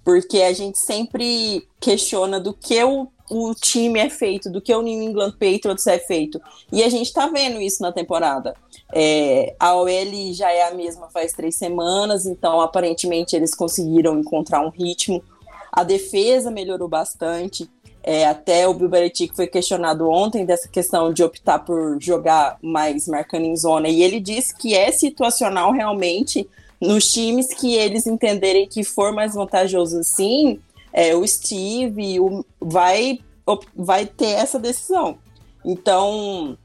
Porque 0.07 0.41
a 0.41 0.53
gente 0.53 0.79
sempre 0.79 1.67
questiona 1.81 2.39
do 2.39 2.53
que 2.53 2.81
o 2.81 3.09
o 3.29 3.53
time 3.53 3.99
é 3.99 4.09
feito, 4.09 4.49
do 4.49 4.61
que 4.61 4.73
o 4.73 4.81
New 4.81 5.03
England 5.03 5.31
Patriots 5.31 5.85
é 5.85 5.99
feito. 5.99 6.39
E 6.71 6.81
a 6.81 6.87
gente 6.87 7.11
tá 7.11 7.27
vendo 7.27 7.59
isso 7.59 7.81
na 7.81 7.91
temporada. 7.91 8.55
É, 8.93 9.53
a 9.59 9.75
OL 9.75 9.89
já 10.31 10.49
é 10.49 10.65
a 10.65 10.73
mesma 10.73 11.09
faz 11.09 11.33
três 11.33 11.55
semanas, 11.55 12.25
então 12.25 12.61
aparentemente 12.61 13.35
eles 13.35 13.53
conseguiram 13.53 14.17
encontrar 14.17 14.65
um 14.65 14.69
ritmo. 14.69 15.21
A 15.69 15.83
defesa 15.83 16.49
melhorou 16.49 16.87
bastante. 16.87 17.69
É, 18.01 18.25
até 18.25 18.65
o 18.65 18.73
Bill 18.73 18.87
Belichick 18.87 19.35
foi 19.35 19.47
questionado 19.47 20.09
ontem 20.09 20.45
dessa 20.45 20.69
questão 20.69 21.11
de 21.11 21.21
optar 21.21 21.59
por 21.59 22.01
jogar 22.01 22.57
mais 22.61 23.09
marcando 23.09 23.43
em 23.43 23.57
zona. 23.57 23.89
E 23.89 24.01
ele 24.01 24.21
disse 24.21 24.55
que 24.55 24.73
é 24.73 24.89
situacional 24.89 25.73
realmente 25.73 26.49
nos 26.79 27.11
times 27.11 27.47
que 27.53 27.73
eles 27.75 28.05
entenderem 28.05 28.67
que 28.67 28.83
for 28.83 29.11
mais 29.11 29.33
vantajoso 29.33 29.99
assim, 29.99 30.59
é, 30.93 31.15
o 31.15 31.27
Steve 31.27 32.19
o, 32.19 32.45
vai, 32.59 33.19
vai 33.75 34.05
ter 34.05 34.31
essa 34.31 34.59
decisão. 34.59 35.17
Então, 35.65 36.57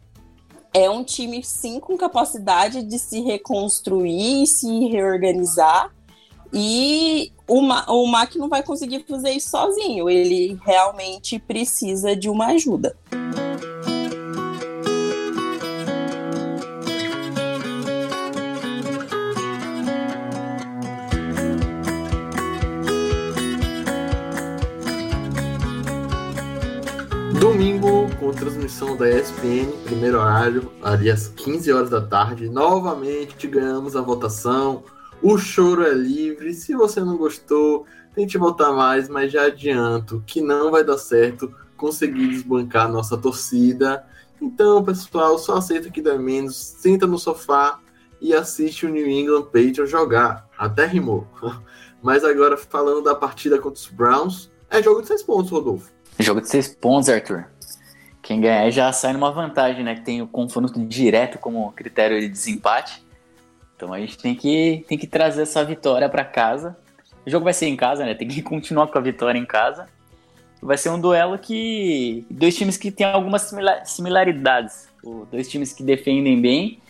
é 0.72 0.88
um 0.88 1.04
time, 1.04 1.42
sim, 1.42 1.80
com 1.80 1.96
capacidade 1.96 2.82
de 2.82 2.98
se 2.98 3.20
reconstruir, 3.20 4.46
se 4.46 4.88
reorganizar. 4.88 5.90
E 6.52 7.32
o, 7.48 7.60
Ma 7.62 7.84
o 7.88 8.06
Mac 8.06 8.34
não 8.36 8.48
vai 8.48 8.62
conseguir 8.62 9.04
fazer 9.08 9.30
isso 9.30 9.50
sozinho. 9.50 10.08
Ele 10.08 10.58
realmente 10.64 11.38
precisa 11.38 12.14
de 12.14 12.28
uma 12.28 12.48
ajuda. 12.48 12.96
Domingo, 13.10 13.71
transmissão 28.42 28.96
da 28.96 29.08
ESPN, 29.08 29.70
primeiro 29.84 30.18
horário, 30.18 30.72
ali 30.82 31.08
às 31.08 31.28
15 31.28 31.72
horas 31.72 31.90
da 31.90 32.00
tarde. 32.00 32.48
Novamente 32.48 33.46
ganhamos 33.46 33.94
a 33.94 34.00
votação. 34.00 34.82
O 35.22 35.38
choro 35.38 35.86
é 35.86 35.94
livre. 35.94 36.52
Se 36.52 36.74
você 36.74 36.98
não 36.98 37.16
gostou, 37.16 37.86
tente 38.16 38.36
votar 38.36 38.72
mais, 38.72 39.08
mas 39.08 39.30
já 39.30 39.44
adianto 39.44 40.24
que 40.26 40.40
não 40.40 40.72
vai 40.72 40.82
dar 40.82 40.98
certo 40.98 41.54
conseguir 41.76 42.26
desbancar 42.30 42.90
nossa 42.90 43.16
torcida. 43.16 44.04
Então, 44.40 44.82
pessoal, 44.82 45.38
só 45.38 45.58
aceita 45.58 45.88
que 45.88 46.02
dá 46.02 46.18
menos, 46.18 46.56
senta 46.56 47.06
no 47.06 47.20
sofá 47.20 47.78
e 48.20 48.34
assiste 48.34 48.86
o 48.86 48.88
New 48.88 49.06
England 49.06 49.44
Patriots 49.44 49.88
jogar. 49.88 50.48
Até 50.58 50.84
rimou. 50.84 51.28
Mas 52.02 52.24
agora, 52.24 52.56
falando 52.56 53.02
da 53.02 53.14
partida 53.14 53.56
contra 53.60 53.78
os 53.78 53.86
Browns, 53.86 54.50
é 54.68 54.82
jogo 54.82 55.00
de 55.00 55.06
seis 55.06 55.22
pontos, 55.22 55.52
Rodolfo. 55.52 55.92
Jogo 56.18 56.40
de 56.40 56.48
seis 56.48 56.66
pontos, 56.66 57.08
Arthur. 57.08 57.51
Quem 58.22 58.40
ganhar 58.40 58.70
já 58.70 58.92
sai 58.92 59.12
numa 59.12 59.32
vantagem, 59.32 59.82
né? 59.82 59.96
Que 59.96 60.02
tem 60.02 60.22
o 60.22 60.28
confronto 60.28 60.78
direto 60.86 61.38
como 61.38 61.72
critério 61.72 62.20
de 62.20 62.28
desempate. 62.28 63.04
Então 63.74 63.92
a 63.92 63.98
gente 63.98 64.16
tem 64.16 64.34
que, 64.34 64.84
tem 64.88 64.96
que 64.96 65.08
trazer 65.08 65.42
essa 65.42 65.64
vitória 65.64 66.08
para 66.08 66.24
casa. 66.24 66.76
O 67.26 67.30
jogo 67.30 67.44
vai 67.44 67.52
ser 67.52 67.66
em 67.66 67.76
casa, 67.76 68.04
né? 68.04 68.14
Tem 68.14 68.28
que 68.28 68.40
continuar 68.42 68.86
com 68.86 68.96
a 68.96 69.00
vitória 69.00 69.38
em 69.38 69.44
casa. 69.44 69.86
Vai 70.62 70.78
ser 70.78 70.90
um 70.90 71.00
duelo 71.00 71.36
que. 71.36 72.24
Dois 72.30 72.56
times 72.56 72.76
que 72.76 72.92
têm 72.92 73.04
algumas 73.04 73.52
similaridades. 73.84 74.88
Dois 75.28 75.48
times 75.48 75.72
que 75.72 75.82
defendem 75.82 76.40
bem, 76.40 76.80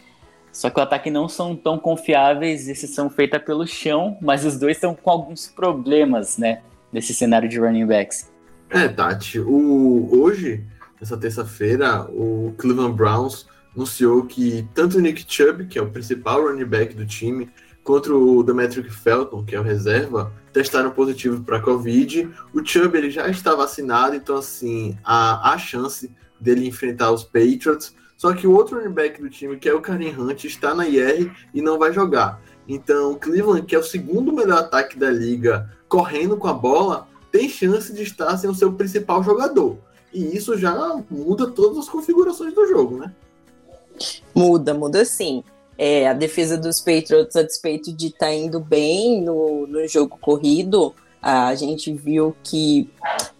só 0.53 0.69
que 0.69 0.79
o 0.79 0.83
ataque 0.83 1.11
não 1.11 1.27
são 1.27 1.57
tão 1.57 1.79
confiáveis. 1.79 2.69
Esses 2.69 2.91
são 2.91 3.09
pelo 3.09 3.67
chão, 3.67 4.19
mas 4.21 4.45
os 4.45 4.59
dois 4.59 4.77
estão 4.77 4.95
com 4.95 5.11
alguns 5.11 5.49
problemas, 5.49 6.37
né? 6.37 6.61
Nesse 6.93 7.15
cenário 7.15 7.49
de 7.49 7.59
running 7.59 7.87
backs. 7.87 8.31
É, 8.69 8.87
Tati, 8.89 9.39
o, 9.41 10.09
hoje, 10.13 10.63
nessa 11.03 11.17
terça-feira, 11.17 12.05
o 12.11 12.55
Cleveland 12.57 12.95
Browns 12.95 13.49
anunciou 13.75 14.25
que 14.25 14.69
tanto 14.73 14.99
o 14.99 15.01
Nick 15.01 15.25
Chubb, 15.27 15.67
que 15.67 15.77
é 15.77 15.83
o 15.83 15.91
principal 15.91 16.47
running 16.47 16.65
back 16.65 16.95
do 16.95 17.05
time, 17.05 17.51
quanto 17.83 18.15
o 18.15 18.45
Demetric 18.45 18.89
Felton, 18.89 19.45
que 19.45 19.57
é 19.57 19.61
o 19.61 19.65
reserva, 19.65 20.33
testaram 20.53 20.93
positivo 20.93 21.43
para 21.43 21.61
Covid. 21.61 22.31
O 22.55 22.65
Chubb 22.65 22.97
ele 22.97 23.11
já 23.11 23.29
está 23.29 23.53
vacinado, 23.53 24.15
então 24.15 24.37
assim, 24.37 24.97
há, 25.03 25.53
há 25.53 25.59
chance 25.59 26.09
dele 26.41 26.69
enfrentar 26.69 27.11
os 27.11 27.25
Patriots. 27.25 27.97
Só 28.17 28.33
que 28.33 28.47
o 28.47 28.53
outro 28.53 28.79
running 28.79 28.95
back 28.95 29.21
do 29.21 29.29
time, 29.29 29.57
que 29.57 29.69
é 29.69 29.75
o 29.75 29.81
Karim 29.81 30.15
Hunt, 30.17 30.45
está 30.45 30.73
na 30.73 30.87
IR 30.87 31.33
e 31.53 31.61
não 31.61 31.81
vai 31.81 31.93
jogar. 31.93 32.41
Então, 32.69 33.17
Cleveland, 33.17 33.67
que 33.67 33.75
é 33.75 33.79
o 33.79 33.83
segundo 33.83 34.33
melhor 34.33 34.61
ataque 34.61 34.97
da 34.97 35.11
liga, 35.11 35.69
correndo 35.89 36.37
com 36.37 36.47
a 36.47 36.55
bola, 36.55 37.09
tem 37.33 37.49
chance 37.49 37.93
de 37.93 38.05
estar 38.05 38.37
sem 38.37 38.49
o 38.49 38.55
seu 38.55 38.73
principal 38.75 39.25
jogador. 39.25 39.79
E 40.13 40.37
isso 40.37 40.57
já 40.59 40.75
muda 41.11 41.51
todas 41.51 41.79
as 41.79 41.89
configurações 41.89 42.55
do 42.55 42.67
jogo, 42.67 42.99
né? 42.99 43.13
Muda, 44.35 44.75
muda 44.75 45.05
sim. 45.05 45.43
É, 45.79 46.09
a 46.09 46.13
defesa 46.13 46.57
dos 46.57 46.81
Patriots, 46.81 47.35
a 47.35 47.43
despeito 47.43 47.93
de 47.93 48.09
estar 48.09 48.27
tá 48.27 48.35
indo 48.35 48.61
bem 48.61 49.23
no, 49.23 49.67
no 49.67 49.87
jogo 49.89 50.19
corrido, 50.21 50.95
a 51.21 51.55
gente 51.55 51.93
viu 51.93 52.37
que, 52.43 52.91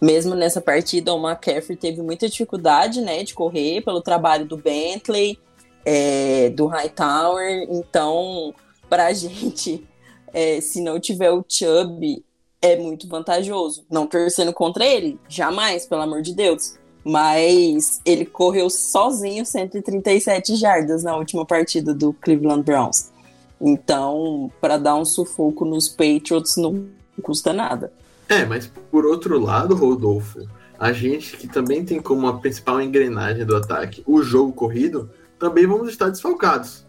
mesmo 0.01 0.33
nessa 0.35 0.61
partida, 0.61 1.13
o 1.13 1.21
McCaffrey 1.21 1.77
teve 1.77 2.01
muita 2.01 2.29
dificuldade 2.29 3.01
né, 3.01 3.23
de 3.23 3.33
correr 3.33 3.81
pelo 3.81 4.01
trabalho 4.01 4.45
do 4.45 4.55
Bentley, 4.55 5.37
é, 5.85 6.49
do 6.49 6.65
Hightower. 6.65 7.67
Então, 7.69 8.53
para 8.89 9.07
a 9.07 9.13
gente, 9.13 9.85
é, 10.33 10.61
se 10.61 10.81
não 10.81 10.99
tiver 10.99 11.31
o 11.31 11.45
Chubb, 11.47 12.23
é 12.63 12.77
muito 12.77 13.07
vantajoso. 13.09 13.85
Não 13.91 14.07
torcendo 14.07 14.53
contra 14.53 14.85
ele, 14.85 15.19
jamais, 15.27 15.85
pelo 15.85 16.01
amor 16.01 16.21
de 16.21 16.33
Deus. 16.33 16.75
Mas 17.03 18.01
ele 18.05 18.25
correu 18.25 18.69
sozinho 18.69 19.45
137 19.45 20.55
jardas 20.55 21.03
na 21.03 21.17
última 21.17 21.45
partida 21.45 21.93
do 21.93 22.13
Cleveland 22.13 22.63
Browns. 22.63 23.11
Então, 23.59 24.49
para 24.61 24.77
dar 24.77 24.95
um 24.95 25.03
sufoco 25.03 25.65
nos 25.65 25.89
Patriots 25.89 26.55
não 26.55 26.85
custa 27.21 27.51
nada. 27.51 27.91
É, 28.29 28.45
mas 28.45 28.71
por 28.89 29.05
outro 29.05 29.37
lado, 29.37 29.75
Rodolfo, 29.75 30.47
a 30.79 30.93
gente 30.93 31.35
que 31.35 31.47
também 31.47 31.83
tem 31.83 32.01
como 32.01 32.27
a 32.27 32.39
principal 32.39 32.81
engrenagem 32.81 33.45
do 33.45 33.55
ataque 33.55 34.01
o 34.05 34.23
jogo 34.23 34.53
corrido, 34.53 35.09
também 35.37 35.67
vamos 35.67 35.89
estar 35.89 36.09
desfalcados. 36.09 36.85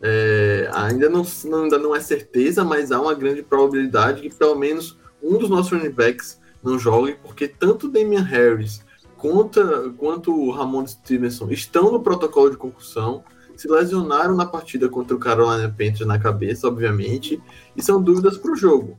É, 0.00 0.70
ainda, 0.72 1.08
não, 1.08 1.26
ainda 1.60 1.76
não 1.76 1.94
é 1.94 1.98
certeza, 1.98 2.62
mas 2.62 2.92
há 2.92 3.00
uma 3.00 3.14
grande 3.14 3.42
probabilidade 3.42 4.22
que 4.22 4.32
pelo 4.32 4.54
menos 4.54 4.96
um 5.22 5.38
dos 5.38 5.48
nossos 5.48 5.72
running 5.72 5.90
backs 5.90 6.40
não 6.62 6.78
jogue, 6.78 7.16
porque 7.22 7.48
tanto 7.48 7.88
Damian 7.88 8.22
Harris 8.22 8.84
quanto, 9.16 9.94
quanto 9.96 10.32
o 10.32 10.50
Ramon 10.50 10.86
Stevenson 10.86 11.50
estão 11.50 11.92
no 11.92 12.02
protocolo 12.02 12.50
de 12.50 12.56
concussão, 12.56 13.24
se 13.56 13.68
lesionaram 13.68 14.36
na 14.36 14.46
partida 14.46 14.88
contra 14.88 15.16
o 15.16 15.18
Carolina 15.18 15.68
Panthers 15.68 16.06
na 16.06 16.18
cabeça, 16.18 16.68
obviamente, 16.68 17.42
e 17.76 17.82
são 17.82 18.00
dúvidas 18.00 18.38
para 18.38 18.52
o 18.52 18.56
jogo. 18.56 18.98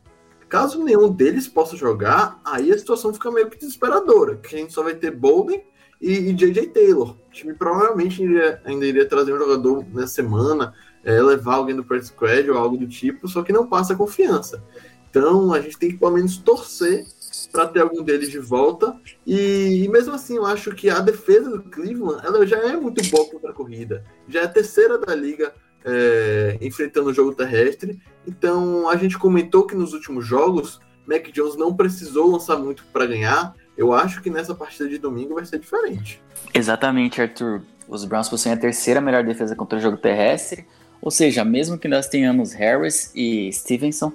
Caso 0.49 0.83
nenhum 0.83 1.09
deles 1.09 1.47
possa 1.47 1.77
jogar, 1.77 2.41
aí 2.43 2.71
a 2.71 2.77
situação 2.77 3.13
fica 3.13 3.31
meio 3.31 3.49
que 3.49 3.57
desesperadora, 3.57 4.35
que 4.35 4.55
a 4.55 4.59
gente 4.59 4.73
só 4.73 4.83
vai 4.83 4.95
ter 4.95 5.11
Bolden 5.11 5.63
e, 6.01 6.11
e 6.11 6.33
J.J. 6.33 6.67
Taylor. 6.67 7.11
O 7.11 7.31
time 7.31 7.53
provavelmente 7.53 8.21
iria, 8.21 8.59
ainda 8.65 8.85
iria 8.85 9.05
trazer 9.05 9.33
um 9.33 9.37
jogador 9.37 9.85
nessa 9.93 10.15
semana, 10.15 10.73
é, 11.03 11.21
levar 11.21 11.55
alguém 11.55 11.75
do 11.75 11.83
practice 11.83 12.11
squad 12.11 12.49
ou 12.49 12.57
algo 12.57 12.77
do 12.77 12.87
tipo, 12.87 13.27
só 13.27 13.43
que 13.43 13.53
não 13.53 13.67
passa 13.67 13.95
confiança. 13.95 14.63
Então 15.09 15.53
a 15.53 15.59
gente 15.59 15.77
tem 15.77 15.89
que 15.89 15.97
pelo 15.97 16.11
menos 16.11 16.37
torcer 16.37 17.05
para 17.51 17.67
ter 17.67 17.81
algum 17.81 18.03
deles 18.03 18.29
de 18.29 18.39
volta. 18.39 18.95
E, 19.25 19.83
e, 19.83 19.89
mesmo 19.89 20.13
assim, 20.13 20.35
eu 20.37 20.45
acho 20.45 20.71
que 20.71 20.89
a 20.89 20.99
defesa 20.99 21.49
do 21.49 21.63
Cleveland 21.63 22.25
ela 22.25 22.45
já 22.45 22.57
é 22.57 22.75
muito 22.75 23.07
boa 23.09 23.29
contra 23.29 23.51
a 23.51 23.53
corrida. 23.53 24.03
Já 24.27 24.41
é 24.41 24.43
a 24.45 24.49
terceira 24.49 24.97
da 24.97 25.15
liga 25.15 25.53
é, 25.83 26.57
enfrentando 26.61 27.09
o 27.09 27.13
jogo 27.13 27.33
terrestre. 27.33 27.99
Então 28.27 28.89
a 28.89 28.95
gente 28.95 29.17
comentou 29.17 29.65
que 29.65 29.75
nos 29.75 29.93
últimos 29.93 30.25
jogos 30.25 30.79
Mac 31.05 31.27
Jones 31.31 31.55
não 31.55 31.75
precisou 31.75 32.31
lançar 32.31 32.57
muito 32.57 32.85
para 32.93 33.05
ganhar. 33.05 33.55
Eu 33.75 33.93
acho 33.93 34.21
que 34.21 34.29
nessa 34.29 34.53
partida 34.53 34.87
de 34.87 34.97
domingo 34.97 35.35
vai 35.35 35.45
ser 35.45 35.57
diferente. 35.57 36.21
Exatamente, 36.53 37.21
Arthur. 37.21 37.63
Os 37.87 38.05
Browns 38.05 38.29
possuem 38.29 38.53
a 38.53 38.57
terceira 38.57 39.01
melhor 39.01 39.23
defesa 39.23 39.55
contra 39.55 39.79
o 39.79 39.81
jogo 39.81 39.97
terrestre. 39.97 40.67
Ou 41.01 41.09
seja, 41.09 41.43
mesmo 41.43 41.77
que 41.77 41.87
nós 41.87 42.07
tenhamos 42.07 42.51
Harris 42.53 43.11
e 43.15 43.51
Stevenson, 43.51 44.11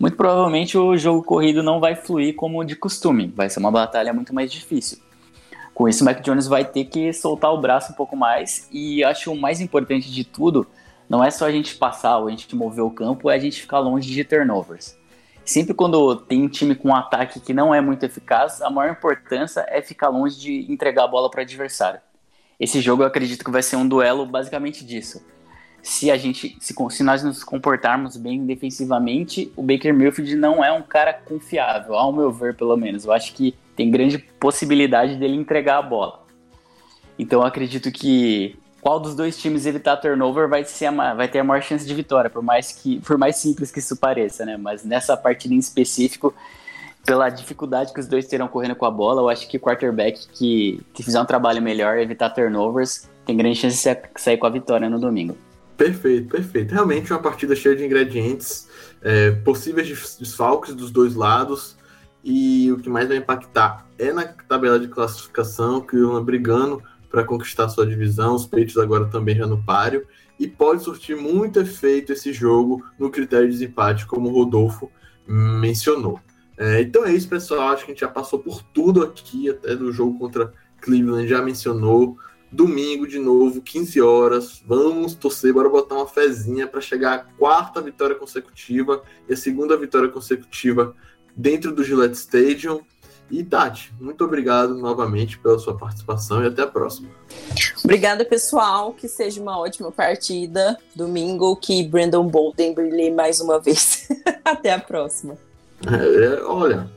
muito 0.00 0.16
provavelmente 0.16 0.78
o 0.78 0.96
jogo 0.96 1.22
corrido 1.22 1.62
não 1.62 1.78
vai 1.78 1.94
fluir 1.94 2.34
como 2.34 2.64
de 2.64 2.74
costume, 2.74 3.30
vai 3.36 3.50
ser 3.50 3.60
uma 3.60 3.70
batalha 3.70 4.14
muito 4.14 4.34
mais 4.34 4.50
difícil. 4.50 4.98
Com 5.74 5.86
isso, 5.86 6.02
o 6.02 6.06
Mac 6.06 6.22
Jones 6.22 6.46
vai 6.46 6.64
ter 6.64 6.86
que 6.86 7.12
soltar 7.12 7.52
o 7.52 7.60
braço 7.60 7.92
um 7.92 7.94
pouco 7.94 8.16
mais. 8.16 8.66
E 8.72 9.04
acho 9.04 9.30
o 9.30 9.38
mais 9.38 9.60
importante 9.60 10.10
de 10.10 10.24
tudo 10.24 10.66
não 11.06 11.22
é 11.22 11.30
só 11.30 11.44
a 11.44 11.52
gente 11.52 11.76
passar 11.76 12.16
ou 12.18 12.28
a 12.28 12.30
gente 12.30 12.54
mover 12.56 12.82
o 12.82 12.90
campo, 12.90 13.30
é 13.30 13.34
a 13.34 13.38
gente 13.38 13.60
ficar 13.60 13.78
longe 13.78 14.10
de 14.10 14.24
turnovers. 14.24 14.96
Sempre 15.44 15.74
quando 15.74 16.16
tem 16.16 16.42
um 16.42 16.48
time 16.48 16.74
com 16.74 16.88
um 16.88 16.94
ataque 16.94 17.38
que 17.38 17.52
não 17.52 17.74
é 17.74 17.80
muito 17.82 18.02
eficaz, 18.04 18.62
a 18.62 18.70
maior 18.70 18.92
importância 18.92 19.66
é 19.68 19.82
ficar 19.82 20.08
longe 20.08 20.38
de 20.38 20.72
entregar 20.72 21.04
a 21.04 21.08
bola 21.08 21.30
para 21.30 21.40
o 21.40 21.42
adversário. 21.42 22.00
Esse 22.58 22.80
jogo 22.80 23.02
eu 23.02 23.06
acredito 23.06 23.44
que 23.44 23.50
vai 23.50 23.62
ser 23.62 23.76
um 23.76 23.86
duelo 23.86 24.24
basicamente 24.24 24.84
disso. 24.84 25.22
Se 25.82 26.10
a 26.10 26.16
gente, 26.16 26.56
se, 26.60 26.74
se 26.90 27.02
nós 27.02 27.22
nos 27.22 27.42
comportarmos 27.42 28.16
bem 28.16 28.44
defensivamente, 28.44 29.52
o 29.56 29.62
Baker 29.62 29.94
Mayfield 29.94 30.36
não 30.36 30.62
é 30.62 30.72
um 30.72 30.82
cara 30.82 31.12
confiável, 31.12 31.94
ao 31.94 32.12
meu 32.12 32.30
ver, 32.30 32.54
pelo 32.54 32.76
menos. 32.76 33.04
Eu 33.04 33.12
acho 33.12 33.32
que 33.34 33.54
tem 33.74 33.90
grande 33.90 34.18
possibilidade 34.18 35.16
dele 35.16 35.36
entregar 35.36 35.78
a 35.78 35.82
bola. 35.82 36.24
Então 37.18 37.40
eu 37.40 37.46
acredito 37.46 37.90
que 37.90 38.58
qual 38.80 38.98
dos 38.98 39.14
dois 39.14 39.36
times 39.38 39.66
evitar 39.66 39.96
turnover 39.96 40.48
vai, 40.48 40.64
ser 40.64 40.86
a, 40.86 41.14
vai 41.14 41.28
ter 41.28 41.38
a 41.38 41.44
maior 41.44 41.62
chance 41.62 41.86
de 41.86 41.94
vitória, 41.94 42.30
por 42.30 42.42
mais 42.42 42.72
que 42.72 42.98
por 43.00 43.18
mais 43.18 43.36
simples 43.36 43.70
que 43.70 43.78
isso 43.78 43.96
pareça, 43.96 44.44
né? 44.44 44.56
Mas 44.56 44.84
nessa 44.84 45.16
partida 45.16 45.54
em 45.54 45.58
específico, 45.58 46.34
pela 47.04 47.28
dificuldade 47.28 47.92
que 47.92 48.00
os 48.00 48.06
dois 48.06 48.26
terão 48.26 48.48
correndo 48.48 48.74
com 48.74 48.86
a 48.86 48.90
bola, 48.90 49.22
eu 49.22 49.28
acho 49.28 49.48
que 49.48 49.56
o 49.56 49.60
quarterback 49.60 50.26
que, 50.28 50.80
que 50.94 51.02
fizer 51.02 51.20
um 51.20 51.26
trabalho 51.26 51.60
melhor, 51.60 51.98
evitar 51.98 52.30
turnovers, 52.30 53.08
tem 53.26 53.36
grande 53.36 53.58
chance 53.58 53.76
de 53.76 54.20
sair 54.20 54.36
com 54.36 54.46
a 54.46 54.50
vitória 54.50 54.88
no 54.88 54.98
domingo. 54.98 55.36
Perfeito, 55.80 56.28
perfeito. 56.28 56.74
Realmente 56.74 57.10
uma 57.10 57.22
partida 57.22 57.56
cheia 57.56 57.74
de 57.74 57.82
ingredientes, 57.82 58.68
é, 59.00 59.30
possíveis 59.30 59.88
desfalques 60.18 60.74
dos 60.74 60.90
dois 60.90 61.14
lados, 61.14 61.74
e 62.22 62.70
o 62.70 62.76
que 62.76 62.90
mais 62.90 63.08
vai 63.08 63.16
impactar 63.16 63.86
é 63.98 64.12
na 64.12 64.26
tabela 64.26 64.78
de 64.78 64.88
classificação, 64.88 65.80
que 65.80 65.96
o 65.96 66.22
brigando 66.22 66.82
para 67.10 67.24
conquistar 67.24 67.70
sua 67.70 67.86
divisão, 67.86 68.34
os 68.34 68.44
Patriots 68.44 68.76
agora 68.76 69.06
também 69.06 69.34
já 69.34 69.46
no 69.46 69.64
páreo, 69.64 70.06
e 70.38 70.46
pode 70.46 70.84
surtir 70.84 71.16
muito 71.16 71.58
efeito 71.58 72.12
esse 72.12 72.30
jogo 72.30 72.84
no 72.98 73.08
critério 73.08 73.46
de 73.46 73.54
desempate, 73.54 74.04
como 74.04 74.28
o 74.28 74.32
Rodolfo 74.32 74.92
mencionou. 75.26 76.20
É, 76.58 76.82
então 76.82 77.06
é 77.06 77.14
isso, 77.14 77.26
pessoal. 77.26 77.68
Acho 77.68 77.86
que 77.86 77.92
a 77.92 77.94
gente 77.94 78.02
já 78.02 78.08
passou 78.08 78.38
por 78.38 78.62
tudo 78.62 79.02
aqui, 79.02 79.48
até 79.48 79.74
do 79.74 79.90
jogo 79.90 80.18
contra 80.18 80.52
Cleveland, 80.82 81.26
já 81.26 81.40
mencionou. 81.40 82.18
Domingo, 82.52 83.06
de 83.06 83.18
novo, 83.18 83.60
15 83.60 84.00
horas. 84.00 84.62
Vamos 84.66 85.14
torcer, 85.14 85.52
bora 85.52 85.68
botar 85.68 85.94
uma 85.94 86.06
fezinha 86.06 86.66
para 86.66 86.80
chegar 86.80 87.14
à 87.14 87.18
quarta 87.18 87.80
vitória 87.80 88.16
consecutiva 88.16 89.02
e 89.28 89.32
a 89.32 89.36
segunda 89.36 89.76
vitória 89.76 90.08
consecutiva 90.08 90.94
dentro 91.36 91.72
do 91.72 91.84
Gillette 91.84 92.16
Stadium. 92.16 92.80
E 93.30 93.44
Tati, 93.44 93.94
muito 94.00 94.24
obrigado 94.24 94.76
novamente 94.76 95.38
pela 95.38 95.56
sua 95.56 95.76
participação 95.76 96.42
e 96.42 96.48
até 96.48 96.62
a 96.62 96.66
próxima. 96.66 97.08
Obrigada, 97.84 98.24
pessoal. 98.24 98.92
Que 98.92 99.06
seja 99.06 99.40
uma 99.40 99.56
ótima 99.56 99.92
partida. 99.92 100.76
Domingo, 100.96 101.54
que 101.54 101.86
Brandon 101.86 102.26
Bolden 102.26 102.74
brilhe 102.74 103.12
mais 103.12 103.40
uma 103.40 103.60
vez. 103.60 104.08
até 104.44 104.72
a 104.72 104.80
próxima. 104.80 105.38
É, 105.86 106.42
olha, 106.42 106.90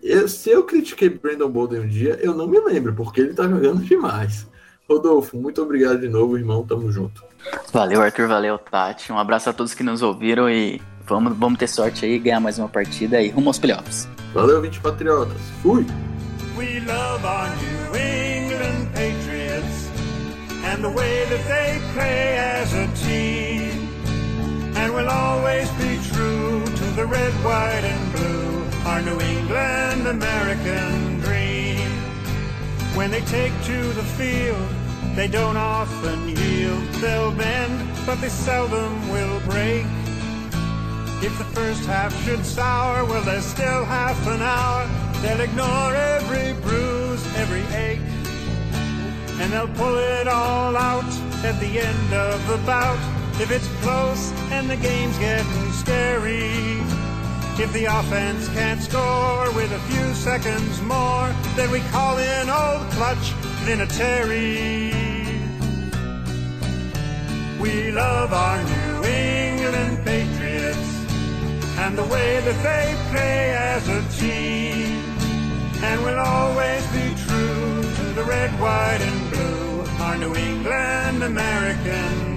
eu, 0.00 0.28
se 0.28 0.50
eu 0.50 0.62
critiquei 0.64 1.08
Brandon 1.08 1.50
Bolden 1.50 1.80
um 1.80 1.88
dia, 1.88 2.16
eu 2.22 2.32
não 2.32 2.46
me 2.46 2.60
lembro, 2.60 2.94
porque 2.94 3.20
ele 3.20 3.34
tá 3.34 3.48
jogando 3.48 3.82
demais. 3.82 4.46
Rodolfo, 4.88 5.36
muito 5.36 5.62
obrigado 5.62 6.00
de 6.00 6.08
novo, 6.08 6.36
irmão. 6.36 6.64
Tamo 6.64 6.90
junto. 6.90 7.24
Valeu, 7.72 8.02
Arthur. 8.02 8.28
Valeu, 8.28 8.58
Tati. 8.58 9.12
Um 9.12 9.18
abraço 9.18 9.50
a 9.50 9.52
todos 9.52 9.74
que 9.74 9.82
nos 9.82 10.02
ouviram 10.02 10.48
e 10.50 10.80
vamos, 11.06 11.36
vamos 11.36 11.58
ter 11.58 11.68
sorte 11.68 12.04
aí, 12.04 12.18
ganhar 12.18 12.40
mais 12.40 12.58
uma 12.58 12.68
partida 12.68 13.20
e 13.20 13.30
rumo 13.30 13.48
aos 13.48 13.58
playoffs. 13.58 14.08
Valeu, 14.34 14.60
20 14.60 14.80
Patriotas. 14.80 15.40
Fui! 15.62 15.86
We 16.56 16.80
love 16.80 17.24
our 17.24 17.48
New 17.56 17.96
England 17.96 18.92
Patriots 18.92 19.88
and 20.64 20.82
the 20.82 20.88
way 20.88 21.24
that 21.26 21.42
they 21.48 21.80
play 21.94 22.38
as 22.38 22.72
a 22.74 22.86
team. 23.04 23.88
And 24.76 24.94
we'll 24.94 25.08
always 25.08 25.68
be 25.72 25.98
true 26.12 26.64
to 26.64 26.84
the 26.96 27.04
red, 27.04 27.32
white, 27.44 27.84
and 27.84 28.12
blue, 28.12 28.64
our 28.86 29.02
New 29.02 29.20
England 29.20 30.06
American 30.06 31.02
dream. 31.02 31.11
When 32.94 33.10
they 33.10 33.22
take 33.22 33.52
to 33.64 33.82
the 33.94 34.02
field, 34.02 34.68
they 35.16 35.26
don't 35.26 35.56
often 35.56 36.28
yield. 36.28 36.82
They'll 37.00 37.32
bend, 37.32 37.90
but 38.04 38.20
they 38.20 38.28
seldom 38.28 39.08
will 39.08 39.40
break. 39.40 39.86
If 41.22 41.36
the 41.38 41.44
first 41.54 41.84
half 41.86 42.12
should 42.24 42.44
sour, 42.44 43.04
well, 43.04 43.22
there's 43.22 43.46
still 43.46 43.84
half 43.84 44.26
an 44.26 44.42
hour. 44.42 44.86
They'll 45.22 45.40
ignore 45.40 45.94
every 45.94 46.52
bruise, 46.60 47.24
every 47.36 47.64
ache. 47.74 48.00
And 49.40 49.52
they'll 49.52 49.68
pull 49.68 49.96
it 49.96 50.28
all 50.28 50.76
out 50.76 51.10
at 51.44 51.58
the 51.60 51.80
end 51.80 52.12
of 52.12 52.46
the 52.46 52.58
bout. 52.66 52.98
If 53.40 53.50
it's 53.50 53.68
close 53.82 54.32
and 54.50 54.68
the 54.68 54.76
game's 54.76 55.16
getting 55.18 55.72
scary. 55.72 57.01
If 57.58 57.70
the 57.74 57.84
offense 57.84 58.48
can't 58.48 58.82
score 58.82 59.52
with 59.52 59.70
a 59.72 59.78
few 59.80 60.14
seconds 60.14 60.80
more, 60.80 61.28
then 61.54 61.70
we 61.70 61.80
call 61.92 62.16
in 62.16 62.48
old 62.48 62.90
clutch 62.92 63.32
Vinatieri. 63.64 64.92
We 67.60 67.92
love 67.92 68.32
our 68.32 68.58
New 68.64 69.04
England 69.04 70.04
Patriots 70.04 70.92
and 71.78 71.96
the 71.96 72.04
way 72.04 72.40
that 72.40 72.58
they 72.62 72.96
play 73.10 73.54
as 73.54 73.86
a 73.86 74.02
team. 74.18 75.04
And 75.84 76.02
we'll 76.02 76.18
always 76.18 76.84
be 76.86 77.14
true 77.26 77.82
to 77.82 78.04
the 78.14 78.24
red, 78.24 78.50
white, 78.58 79.00
and 79.00 79.30
blue, 79.30 79.84
our 80.02 80.16
New 80.16 80.34
England 80.34 81.22
American. 81.22 82.31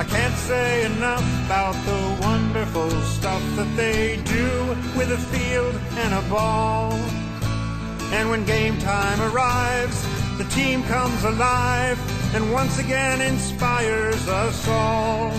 I 0.00 0.04
can't 0.04 0.34
say 0.34 0.86
enough 0.86 1.44
about 1.44 1.74
the 1.84 2.22
wonderful 2.22 2.90
stuff 3.02 3.42
that 3.56 3.70
they 3.76 4.16
do 4.24 4.48
with 4.96 5.12
a 5.12 5.18
field 5.18 5.74
and 5.98 6.14
a 6.14 6.22
ball. 6.30 6.92
And 8.10 8.30
when 8.30 8.46
game 8.46 8.78
time 8.78 9.20
arrives, 9.20 10.02
the 10.38 10.44
team 10.44 10.82
comes 10.84 11.22
alive 11.24 11.98
and 12.34 12.50
once 12.50 12.78
again 12.78 13.20
inspires 13.20 14.26
us 14.26 14.66
all. 14.68 15.32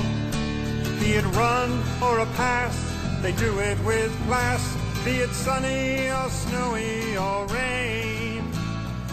Be 1.00 1.14
it 1.14 1.26
run 1.34 1.82
or 2.00 2.20
a 2.20 2.28
pass, 2.38 2.78
they 3.24 3.32
do 3.32 3.58
it 3.62 3.80
with 3.84 4.16
class. 4.28 4.78
Be 5.04 5.16
it 5.26 5.32
sunny 5.32 6.08
or 6.12 6.30
snowy 6.30 7.18
or 7.18 7.48
rain, 7.48 8.44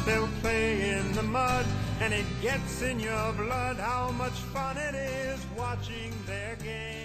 they'll 0.05 0.29
play 0.43 0.91
in 0.91 1.11
the 1.15 1.23
mud 1.23 1.65
and 2.01 2.13
it 2.13 2.27
gets 2.43 2.83
in 2.83 3.01
your 3.01 3.33
blood 3.33 3.77
how 3.77 4.11
much 4.11 4.39
fun 4.55 4.77
it 4.77 4.95
is 4.95 5.38
watching 5.59 6.13
their 6.25 6.55
game. 6.63 6.98